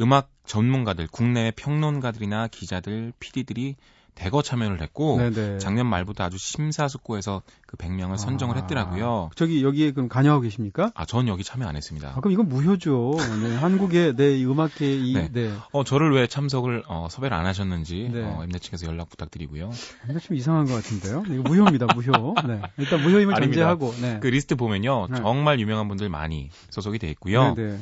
[0.00, 3.74] 음악 전문가들, 국내외 평론가들이나 기자들, PD들이
[4.18, 5.58] 대거 참여를 했고 네네.
[5.58, 9.30] 작년 말부터 아주 심사숙고해서 그 100명을 선정을 아, 했더라고요.
[9.36, 10.90] 저기 여기에 그럼 관여하고 계십니까?
[10.96, 12.08] 아, 전 여기 참여 안 했습니다.
[12.08, 13.14] 아, 그럼 이건 무효죠.
[13.42, 15.30] 네, 한국의 네, 이 음악계 이 네.
[15.32, 15.54] 네.
[15.70, 18.24] 어, 저를 왜 참석을 어, 섭외를 안 하셨는지 네.
[18.24, 19.70] 어, 엠넷 측에서 연락 부탁드리고요.
[20.04, 21.22] 근데 좀 이상한 것 같은데요.
[21.28, 21.86] 이거 무효입니다.
[21.94, 22.34] 무효.
[22.44, 22.60] 네.
[22.76, 23.68] 일단 무효임을 아닙니다.
[23.68, 23.94] 전제하고.
[24.00, 24.18] 네.
[24.20, 25.06] 그 리스트 보면요.
[25.10, 25.16] 네.
[25.18, 27.54] 정말 유명한 분들 많이 소속이 돼 있고요.
[27.54, 27.78] 네, 네.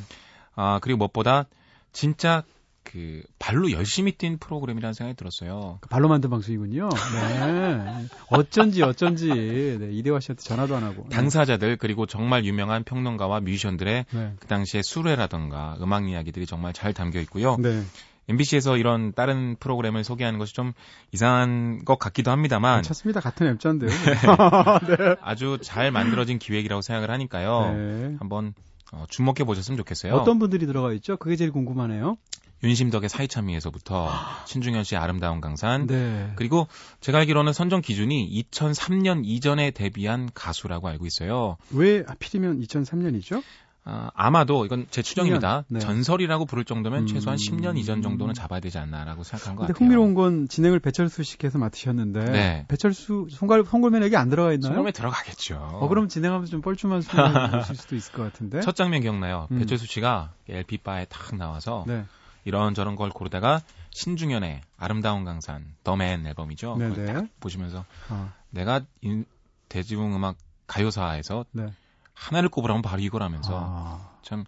[0.55, 1.45] 아, 그리고 무엇보다
[1.93, 2.43] 진짜
[2.91, 5.79] 그 발로 열심히 뛴 프로그램이라는 생각이 들었어요.
[5.81, 6.87] 그 발로 만든 방송이군요.
[6.89, 8.07] 네.
[8.29, 11.07] 어쩐지 어쩐지 네, 이대화 씨한테 전화도 안 하고.
[11.09, 14.33] 당사자들 그리고 정말 유명한 평론가와 뮤지션들의 네.
[14.39, 17.57] 그 당시의 수레라던가 음악 이야기들이 정말 잘 담겨 있고요.
[17.57, 17.83] 네.
[18.29, 20.73] MBC에서 이런 다른 프로그램을 소개하는 것이 좀
[21.11, 23.19] 이상한 것 같기도 합니다만 괜찮습니다.
[23.19, 23.89] 같은 앱자인데요.
[25.21, 27.73] 아주 잘 만들어진 기획이라고 생각을 하니까요.
[27.73, 28.15] 네.
[28.19, 28.53] 한번
[28.93, 30.13] 어, 주목해 보셨으면 좋겠어요.
[30.13, 31.17] 어떤 분들이 들어가 있죠?
[31.17, 32.17] 그게 제일 궁금하네요.
[32.63, 34.09] 윤심덕의 사이참미에서부터
[34.45, 36.31] 신중현 씨의 아름다운 강산 네.
[36.35, 36.67] 그리고
[37.01, 41.57] 제가 알기로는 선정 기준이 2003년 이전에 데뷔한 가수라고 알고 있어요.
[41.71, 43.43] 왜 하필이면 2003년이죠?
[43.89, 45.61] 아, 아마도 이건 제 추정입니다.
[45.61, 45.79] 10년, 네.
[45.79, 47.07] 전설이라고 부를 정도면 음.
[47.07, 49.85] 최소한 10년 이전 정도는 잡아야 되지 않나라고 생각한 것 근데 같아요.
[49.85, 52.65] 흥미로운 건 진행을 배철수 씨께서 맡으셨는데 네.
[52.67, 54.73] 배철수 송골 송골매에게 안 들어가 있나요?
[54.73, 55.55] 소금에 들어가겠죠.
[55.55, 58.59] 어 그럼 진행하면서 좀 뻘쭘한 순간이 있을 수도 있을 것 같은데.
[58.59, 59.47] 첫 장면 기억나요?
[59.51, 59.59] 음.
[59.59, 62.03] 배철수 씨가 LP 바에 탁 나와서 네.
[62.47, 66.77] 이런저런 걸 고르다가 신중현의 아름다운 강산 더맨 앨범이죠.
[66.77, 66.95] 네네.
[66.95, 69.25] 그걸 딱 보시면서 아, 내가 인-
[69.67, 71.67] 대중음악 가요사에서 네.
[72.13, 74.45] 하나를 꼽으라면 바로 이거라면서 아, 참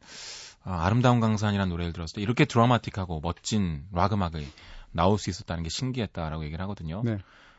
[0.63, 4.47] 아름다운 강산이라는 노래를 들었을 때 이렇게 드라마틱하고 멋진 락 음악이
[4.91, 7.01] 나올 수 있었다는 게 신기했다라고 얘기를 하거든요.
[7.03, 7.17] 네.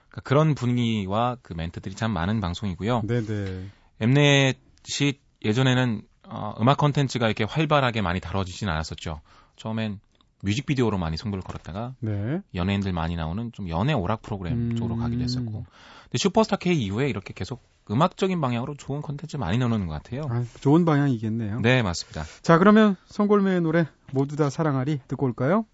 [0.08, 3.02] 그러니까 그런 분위기와 그 멘트들이 참 많은 방송이고요.
[3.06, 3.66] 네네.
[4.00, 9.20] 엠넷이 예전에는 어, 음악 컨텐츠가 이렇게 활발하게 많이 다뤄지진 않았었죠.
[9.56, 10.00] 처음엔
[10.42, 12.40] 뮤직비디오로 많이 승부를 걸었다가 네.
[12.54, 14.76] 연예인들 많이 나오는 좀 연예 오락 프로그램 음.
[14.76, 15.64] 쪽으로 가기도 했었고.
[16.04, 20.22] 근데 슈퍼스타 K 이후에 이렇게 계속 음악적인 방향으로 좋은 컨텐츠 많이 넣는 것 같아요.
[20.30, 21.60] 아, 좋은 방향이겠네요.
[21.60, 22.24] 네, 맞습니다.
[22.42, 25.66] 자, 그러면 송골매의 노래 모두 다 사랑하리 듣고 올까요?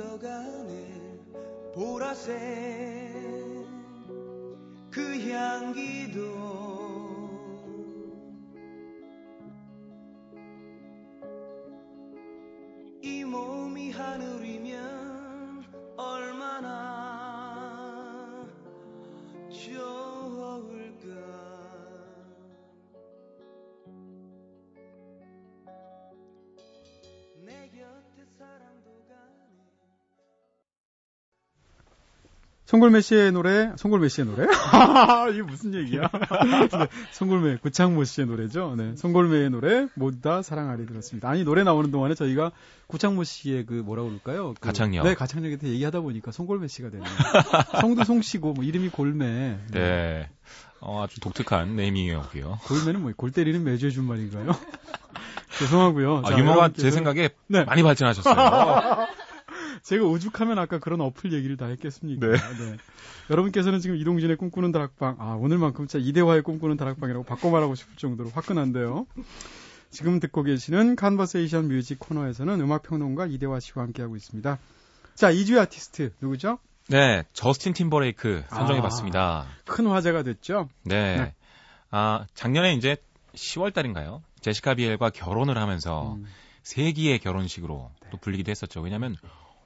[0.00, 1.20] 떠가네
[1.74, 2.32] 보라색
[4.90, 6.69] 그 향기도
[32.70, 34.44] 송골매 씨의 노래, 송골매 씨의 노래?
[35.32, 36.02] 이게 무슨 얘기야?
[36.08, 38.76] 네, 송골매, 구창모 씨의 노래죠.
[38.76, 41.28] 네, 송골매의 노래 모두 다 사랑하리 들었습니다.
[41.28, 42.52] 아니 노래 나오는 동안에 저희가
[42.86, 44.54] 구창모 씨의 그 뭐라 그럴까요?
[44.54, 45.04] 그, 가창력.
[45.04, 47.08] 네, 가창력에 대해 얘기하다 보니까 송골매 씨가 되네요.
[47.80, 49.58] 송도 송 씨고 뭐 이름이 골매.
[49.72, 50.28] 네.
[50.78, 52.60] 어, 아주 독특한 네이밍이었고요.
[52.68, 54.52] 골매는 뭐 골 때리는 매주의 준 말인가요?
[55.58, 56.22] 죄송하고요.
[56.24, 57.64] 아, 자, 유머가 제 여러분께서- 생각에 네.
[57.64, 59.06] 많이 발전하셨어요.
[59.82, 62.26] 제가 오죽하면 아까 그런 어플 얘기를 다 했겠습니까?
[62.26, 62.32] 네.
[62.34, 62.76] 네.
[63.30, 68.30] 여러분께서는 지금 이동진의 꿈꾸는 다락방, 아, 오늘만큼 진짜 이대화의 꿈꾸는 다락방이라고 바꿔 말하고 싶을 정도로
[68.30, 69.06] 화끈한데요.
[69.90, 74.58] 지금 듣고 계시는 Conversation Music 코너에서는 음악평론가 이대화 씨와 함께하고 있습니다.
[75.14, 76.58] 자, 이주의 아티스트, 누구죠?
[76.88, 78.82] 네, 저스틴 팀버레이크 선정해 아.
[78.82, 79.46] 봤습니다.
[79.64, 80.68] 큰 화제가 됐죠?
[80.84, 81.16] 네.
[81.16, 81.34] 네.
[81.90, 82.96] 아, 작년에 이제
[83.34, 84.22] 10월 달인가요?
[84.40, 86.26] 제시카 비엘과 결혼을 하면서 음,
[86.62, 88.80] 세기의 결혼식으로 또 불리기도 했었죠.
[88.80, 89.16] 왜냐면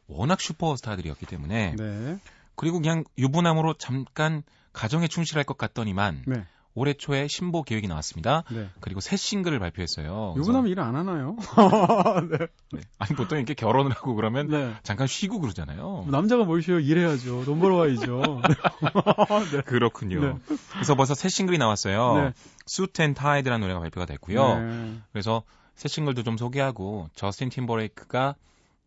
[0.09, 2.19] 워낙 슈퍼스타들이었기 때문에 네.
[2.57, 6.45] 그리고 그냥 유부남으로 잠깐 가정에 충실할 것 같더니만 네.
[6.77, 8.43] 올해 초에 신보 계획이 나왔습니다.
[8.51, 8.69] 네.
[8.81, 10.35] 그리고 새 싱글을 발표했어요.
[10.37, 11.37] 유부남 일 안 하나요?
[12.31, 12.47] 네.
[12.73, 12.81] 네.
[12.99, 14.75] 아니 보통 이렇게 결혼을 하고 그러면 네.
[14.83, 16.07] 잠깐 쉬고 그러잖아요.
[16.09, 16.81] 남자가 뭘 쉬어요?
[16.81, 17.45] 일해야죠.
[17.45, 18.41] 돈 벌어와야죠.
[19.53, 19.61] 네.
[19.63, 20.21] 그렇군요.
[20.21, 20.35] 네.
[20.73, 22.15] 그래서 벌써 새 싱글이 나왔어요.
[22.17, 22.33] 네.
[22.69, 24.59] Suit and Tie라는 노래가 발표가 됐고요.
[24.59, 24.95] 네.
[25.13, 25.45] 그래서
[25.77, 28.35] 새 싱글도 좀 소개하고 저스틴 팀버레이크가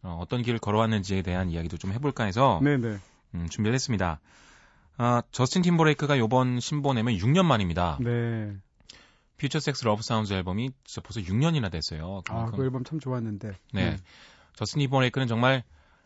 [0.07, 2.97] 어떤 길을 걸어왔는지에 대한 이야기도 좀 해볼까 해서 네, 네.
[3.35, 4.21] 음, 준비를 했습니다.
[4.97, 7.97] 아, 저스틴 팀버레이크가 요번 신보 내면 6년 만입니다.
[7.99, 8.55] 네.
[9.37, 12.21] Future Sex Love Sound 앨범이 진짜 벌써 6년이나 됐어요.
[12.29, 13.51] 아, 그만큼 그 앨범 참 좋았는데.
[13.73, 13.97] 네.
[14.55, 15.63] 저스틴 팀버레이크는 정말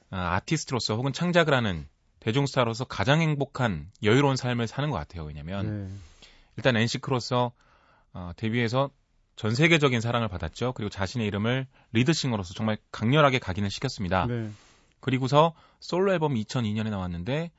[0.10, 1.88] 아, 아티스트로서 혹은 창작을 하는
[2.20, 5.24] 대중스타로서 가장 행복한 여유로운 삶을 사는 것 같아요.
[5.24, 5.96] 왜냐면 네.
[6.58, 7.52] 일단 NC크로서
[8.14, 8.90] 어, 데뷔해서
[9.36, 10.74] 전 세계적인 사랑을 받았죠.
[10.74, 14.28] 그리고 자신의 이름을 리드싱어로서 정말 강렬하게 각인을 시켰습니다.
[14.28, 14.50] 네.
[15.00, 17.52] 그리고서 솔로 앨범 2002년에 나왔는데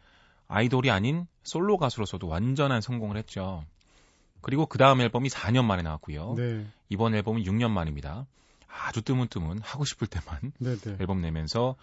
[0.48, 3.64] 아이돌이 아닌 솔로 가수로서도 완전한 성공을 했죠.
[4.40, 6.34] 그리고 그 다음 앨범이 4년 만에 나왔고요.
[6.36, 6.66] 네.
[6.88, 8.26] 이번 앨범은 6년 만입니다.
[8.68, 10.96] 아주 뜨문뜨문 하고 싶을 때만 네, 네.
[11.00, 11.76] 앨범 내면서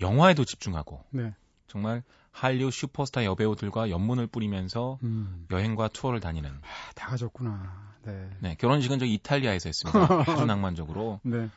[0.00, 1.34] 영화에도 집중하고 네.
[1.68, 2.02] 정말
[2.32, 5.46] 한류 슈퍼스타 여배우들과 연문을 뿌리면서 음.
[5.50, 7.88] 여행과 투어를 다니는 아, 다 가졌구나.
[8.04, 8.30] 네.
[8.40, 10.24] 네, 결혼식은 저 이탈리아에서 했습니다.
[10.26, 11.48] 아주 낭만적으로 네.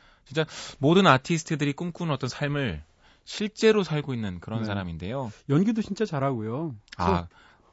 [0.78, 2.82] 모든 아티스트들이 꿈꾸는 어떤 삶을
[3.24, 4.66] 실제로 살고 있는 그런 네.
[4.66, 5.32] 사람인데요.
[5.48, 6.74] 연기도 진짜 잘하고요.
[6.98, 7.28] 아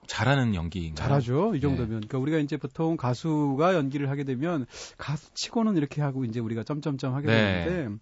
[0.08, 1.08] 잘하는 연기인가요?
[1.08, 1.50] 잘하죠.
[1.50, 1.60] 이 네.
[1.60, 1.88] 정도면.
[1.88, 4.66] 그러니까 우리가 이제 보통 가수가 연기를 하게 되면
[4.98, 7.64] 가수 치고는 이렇게 하고 이제 우리가 점점점 하게 네.
[7.64, 8.00] 되는데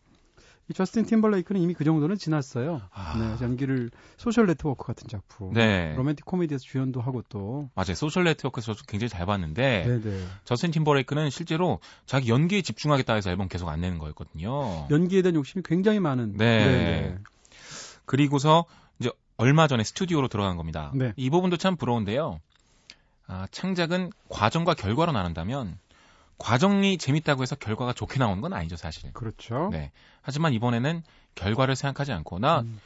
[0.70, 2.82] 이 저스틴 팀버레이크는 이미 그 정도는 지났어요.
[2.92, 3.38] 아.
[3.40, 5.94] 네, 연기를 소셜 네트워크 같은 작품, 네.
[5.96, 7.96] 로맨틱 코미디에서 주연도 하고 또, 맞아요.
[7.96, 10.26] 소셜 네트워크에서 저도 굉장히 잘 봤는데 네, 네.
[10.44, 14.88] 저스틴 팀버레이크는 실제로 자기 연기에 집중하겠다 해서 앨범 계속 안 내는 거였거든요.
[14.90, 16.36] 연기에 대한 욕심이 굉장히 많은.
[16.36, 17.18] 네.
[18.06, 18.66] 그리고서
[19.00, 20.92] 이제 얼마 전에 스튜디오로 들어간 겁니다.
[20.96, 21.14] 네.
[21.16, 22.40] 이 부분도 참 부러운데요.
[23.28, 25.78] 아, 창작은 과정과 결과로 나눈다면
[26.38, 29.12] 과정이 재밌다고 해서 결과가 좋게 나오는 건 아니죠, 사실.
[29.14, 29.70] 그렇죠.
[29.72, 29.92] 네.
[30.22, 31.04] 하지만 이번에는
[31.36, 32.80] 결과를 생각하지 않고 나 음,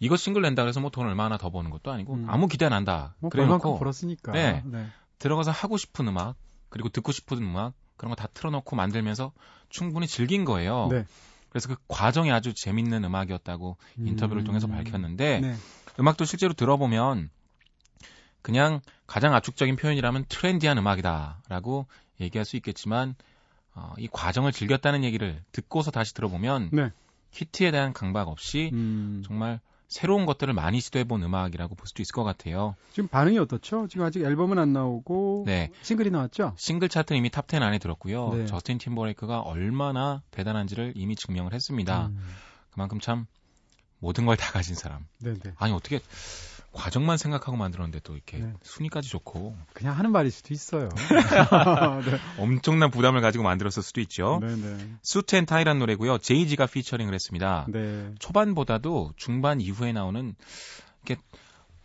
[0.00, 2.26] 이거 싱글 낸다 그래서 뭐 돈 얼마나 더 버는 것도 아니고 음.
[2.28, 3.14] 아무 기대 안 한다.
[3.20, 4.32] 뭐 그래 벌만큼 놓고 벌었으니까.
[4.32, 4.62] 네.
[4.64, 4.86] 네.
[5.18, 6.36] 들어가서 하고 싶은 음악
[6.70, 9.32] 그리고 듣고 싶은 음악 그런 거 다 틀어놓고 만들면서
[9.68, 10.88] 충분히 즐긴 거예요.
[10.90, 11.04] 네.
[11.50, 14.44] 그래서 그 과정이 아주 재밌는 음악이었다고 인터뷰를 음.
[14.44, 15.54] 통해서 밝혔는데 네.
[15.98, 17.30] 음악도 실제로 들어보면
[18.42, 21.86] 그냥 가장 압축적인 표현이라면 트렌디한 음악이다라고
[22.20, 23.14] 얘기할 수 있겠지만
[23.74, 26.90] 어, 이 과정을 즐겼다는 얘기를 듣고서 다시 들어보면 네.
[27.30, 32.22] 히트에 대한 강박 없이 음, 정말 새로운 것들을 많이 시도해본 음악이라고 볼 수도 있을 것
[32.24, 32.74] 같아요.
[32.92, 33.86] 지금 반응이 어떻죠?
[33.88, 35.70] 지금 아직 앨범은 안 나오고 네.
[35.82, 36.54] 싱글이 나왔죠?
[36.58, 38.34] 싱글 차트는 이미 top 10 안에 들었고요.
[38.34, 38.46] 네.
[38.46, 42.08] 저스틴 팀버레이크가 얼마나 대단한지를 이미 증명을 했습니다.
[42.08, 42.18] 음,
[42.70, 43.26] 그만큼 참
[44.00, 45.06] 모든 걸 다 가진 사람.
[45.20, 45.52] 네, 네.
[45.56, 46.00] 아니 어떻게
[46.72, 48.52] 과정만 생각하고 만들었는데 또 이렇게 네.
[48.62, 50.88] 순위까지 좋고 그냥 하는 말일 수도 있어요.
[52.04, 52.18] 네.
[52.38, 54.38] 엄청난 부담을 가지고 만들었을 수도 있죠.
[54.42, 55.38] 네, 네.
[55.38, 56.18] and Tie란 노래고요.
[56.18, 57.66] 제이지가 피처링을 했습니다.
[57.68, 58.14] 네.
[58.18, 60.34] 초반보다도 중반 이후에 나오는
[61.04, 61.22] 이렇게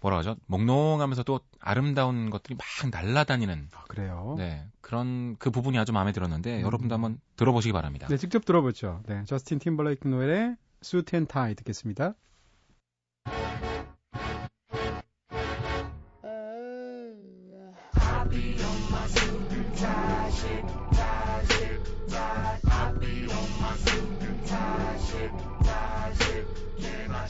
[0.02, 0.36] 뭐라 하죠?
[0.48, 4.36] 몽롱하면서도 아름다운 것들이 막 날아다니는 아, 그래요?
[4.38, 6.62] 네 그런 그 부분이 아주 마음에 들었는데 음.
[6.62, 8.08] 여러분도 한번 들어보시기 바랍니다.
[8.10, 9.02] 네, 직접 들어보죠.
[9.08, 10.56] 네, 저스틴 팀벌레이크 노래
[11.13, 12.15] and Tie 듣겠습니다.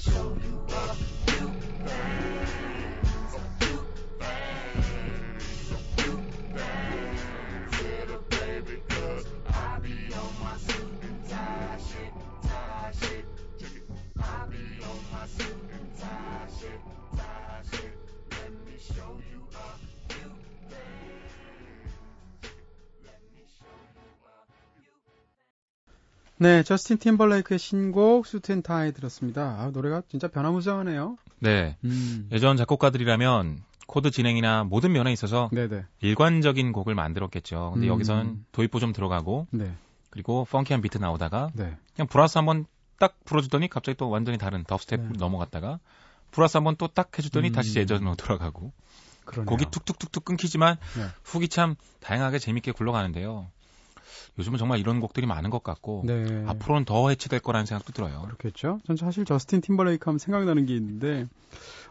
[0.03, 0.52] show you
[26.43, 28.25] 네, 저스틴 팀버레이크의 신곡
[28.63, 29.55] Tie 들었습니다.
[29.59, 31.15] 아, 노래가 진짜 변화무쌍하네요.
[31.39, 32.27] 네 음.
[32.33, 35.85] 예전 작곡가들이라면 코드 진행이나 모든 면에 있어서 네, 네.
[36.01, 37.71] 일관적인 곡을 만들었겠죠.
[37.75, 37.93] 근데 음.
[37.93, 39.71] 여기서는 도입부 좀 들어가고 네.
[40.09, 41.77] 그리고 펑키한 비트 나오다가 네.
[41.95, 42.65] 그냥 브라스 한번
[42.99, 45.09] 딱 불어주더니 갑자기 또 완전히 다른 dubstep 네.
[45.17, 45.79] 넘어갔다가
[46.31, 47.53] 브라스 한번 또 딱 해주더니 음.
[47.53, 48.73] 다시 예전으로 돌아가고
[49.23, 49.45] 그러네요.
[49.45, 51.05] 곡이 툭툭툭툭 끊기지만 네.
[51.23, 53.47] hook이 참 다양하게 재밌게 굴러가는데요.
[54.39, 56.43] 요즘은 정말 이런 곡들이 많은 것 같고 네.
[56.47, 58.21] 앞으로는 더 해체될 거라는 생각도 들어요.
[58.23, 58.79] 그렇겠죠.
[58.85, 61.27] 전 사실 저스틴 팀벌레이크 하면 생각나는 게 있는데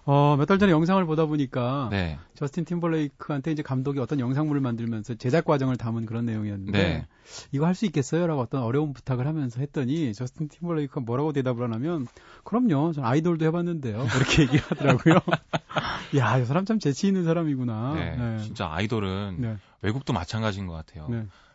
[0.04, 5.14] 어, 몇 달 전에 영상을 보다 보니까 네, 저스틴 팀벌레이크한테 이제 감독이 어떤 영상물을 만들면서
[5.14, 7.06] 제작 과정을 담은 그런 내용이었는데 네.
[7.52, 12.06] 이거 할 수 있겠어요?라고 어떤 어려운 부탁을 하면서 했더니 저스틴 팀벌레이크가 뭐라고 대답을 하냐면
[12.44, 14.04] 그럼요, 전 아이돌도 해 봤는데요.
[14.16, 15.20] 이렇게 얘기를 하더라고요.
[16.18, 17.94] 야, 이 사람 참 재치 있는 사람이구나.
[17.94, 18.38] 네, 네.
[18.42, 19.56] 진짜 아이돌은 네.
[19.82, 21.06] 외국도 마찬가지인 것 같아요.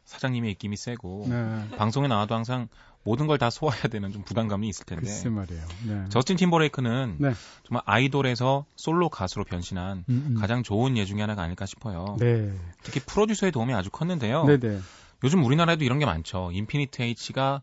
[0.07, 0.13] 네.
[0.13, 1.69] 사장님의 입김이 세고 네.
[1.77, 2.69] 방송에 나와도 항상
[3.03, 5.63] 모든 걸 다 소화해야 되는 좀 부담감이 있을 텐데 글쎄 말이에요.
[5.87, 6.05] 네.
[6.09, 7.33] 저스틴 팀버레이크는 네.
[7.65, 10.35] 정말 아이돌에서 솔로 가수로 변신한 음, 음.
[10.39, 12.17] 가장 좋은 예 중에 하나가 아닐까 싶어요.
[12.19, 12.51] 네.
[12.83, 14.45] 특히 프로듀서의 도움이 아주 컸는데요.
[14.45, 14.79] 네, 네.
[15.23, 16.49] 요즘 우리나라에도 이런 게 많죠.
[16.51, 17.61] 인피니트 H가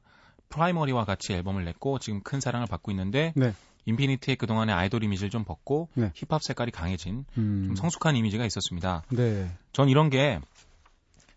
[0.49, 3.53] 프라이머리와 같이 앨범을 냈고 지금 큰 사랑을 받고 있는데 네.
[3.87, 6.11] 인피니트의 그동안의 아이돌 이미지를 좀 벗고 네.
[6.15, 7.65] 힙합 색깔이 강해진 음.
[7.67, 9.03] 좀 성숙한 이미지가 있었습니다.
[9.11, 9.51] 네.
[9.73, 10.41] 전 이런 게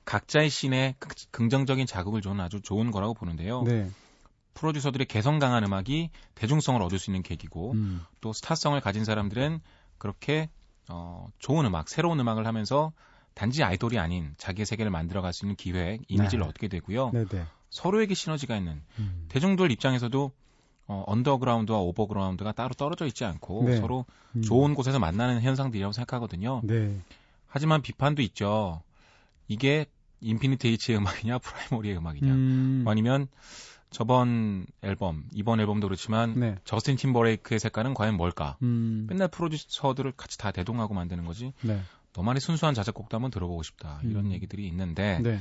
[0.07, 3.63] 각자의 씬에 긍- 긍정적인 자극을 주는 아주 좋은 거라고 보는데요.
[3.63, 3.89] 네.
[4.53, 8.01] 프로듀서들의 개성 강한 음악이 대중성을 얻을 수 있는 계기고 음.
[8.21, 9.59] 또 스타성을 가진 사람들은
[9.97, 10.49] 그렇게
[10.89, 12.93] 어, 좋은 음악, 새로운 음악을 하면서
[13.33, 16.49] 단지 아이돌이 아닌 자기의 세계를 만들어갈 수 있는 기획, 이미지를 네.
[16.49, 17.11] 얻게 되고요.
[17.11, 17.45] 네네.
[17.69, 19.25] 서로에게 시너지가 있는 음.
[19.27, 20.31] 대중들 입장에서도
[20.87, 23.75] 어, 언더그라운드와 오버그라운드가 따로 떨어져 있지 않고 네.
[23.77, 24.05] 서로
[24.37, 24.41] 음.
[24.41, 26.61] 좋은 곳에서 만나는 현상들이라고 생각하거든요.
[26.63, 26.97] 네.
[27.45, 28.81] 하지만 비판도 있죠.
[29.49, 29.85] 이게
[30.21, 32.85] 인피니트 H의 음악이냐 프라이머리의 음악이냐 음.
[32.87, 33.27] 아니면
[33.89, 36.55] 저번 앨범 이번 앨범도 그렇지만 네.
[36.65, 38.57] 저스틴 팀버레이크의 색깔은 과연 뭘까?
[38.61, 39.07] 음.
[39.09, 41.53] 맨날 프로듀서들을 같이 다 대동하고 만드는 거지.
[41.61, 41.81] 네.
[42.15, 44.01] 너만의 순수한 자작곡도 한번 들어보고 싶다.
[44.03, 44.31] 이런 음.
[44.31, 45.39] 얘기들이 있는데 네.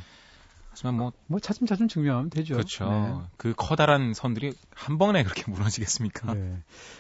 [0.77, 2.55] 하지만 뭐 뭐 차츰차츰 증명하면 되죠.
[2.55, 3.27] 그렇죠.
[3.39, 6.35] 그 커다란 선들이 한 번에 그렇게 무너지겠습니까?
[6.35, 6.41] 네.
[6.41, 6.57] 네.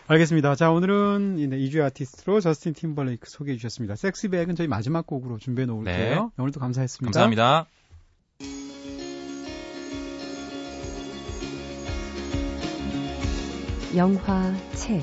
[0.06, 0.54] 알겠습니다.
[0.56, 3.94] 자, 오늘은 이 2주 아티스트로 저스틴 팀벌레이크 소개해 주셨습니다.
[3.96, 6.32] 섹시백은 저희 마지막 곡으로 준비해 놓을게요.
[6.36, 6.42] 네.
[6.42, 7.06] 오늘도 감사했습니다.
[7.06, 7.66] 감사합니다.
[13.94, 15.02] 영화, 책,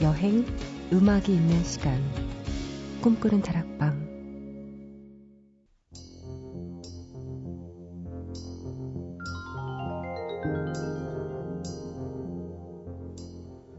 [0.00, 0.44] 여행,
[0.92, 2.02] 음악이 있는 시간.
[3.02, 4.03] 꿈꾸는 다락방.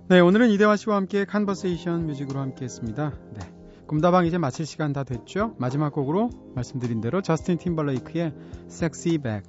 [0.07, 3.11] 네, 오늘은 이대화 씨와 함께 Conversation Music으로 함께 했습니다.
[3.33, 3.39] 네.
[3.87, 5.55] 꿈다방 이제 마칠 시간 다 됐죠?
[5.57, 8.31] 마지막 곡으로 말씀드린 대로 저스틴 팀버레이크의
[8.67, 9.41] SexyBack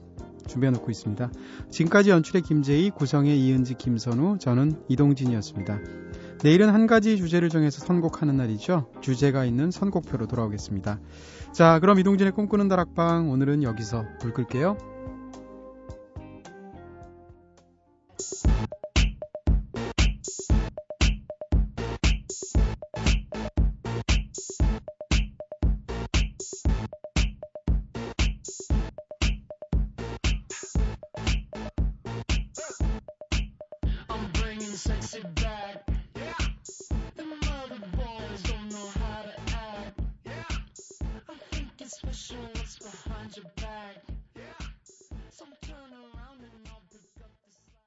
[0.47, 1.31] 준비해 놓고 있습니다.
[1.71, 5.79] 지금까지 연출의 김재희, 구성의 이은지, 김선우, 저는 이동진이었습니다.
[6.43, 8.91] 내일은 한 가지 주제를 정해서 선곡하는 날이죠.
[9.03, 11.01] 주제가 있는 선곡표로 돌아오겠습니다.
[11.53, 14.96] 자, 그럼 이동진의 꿈꾸는 다락방 오늘은 여기서 불 끌게요.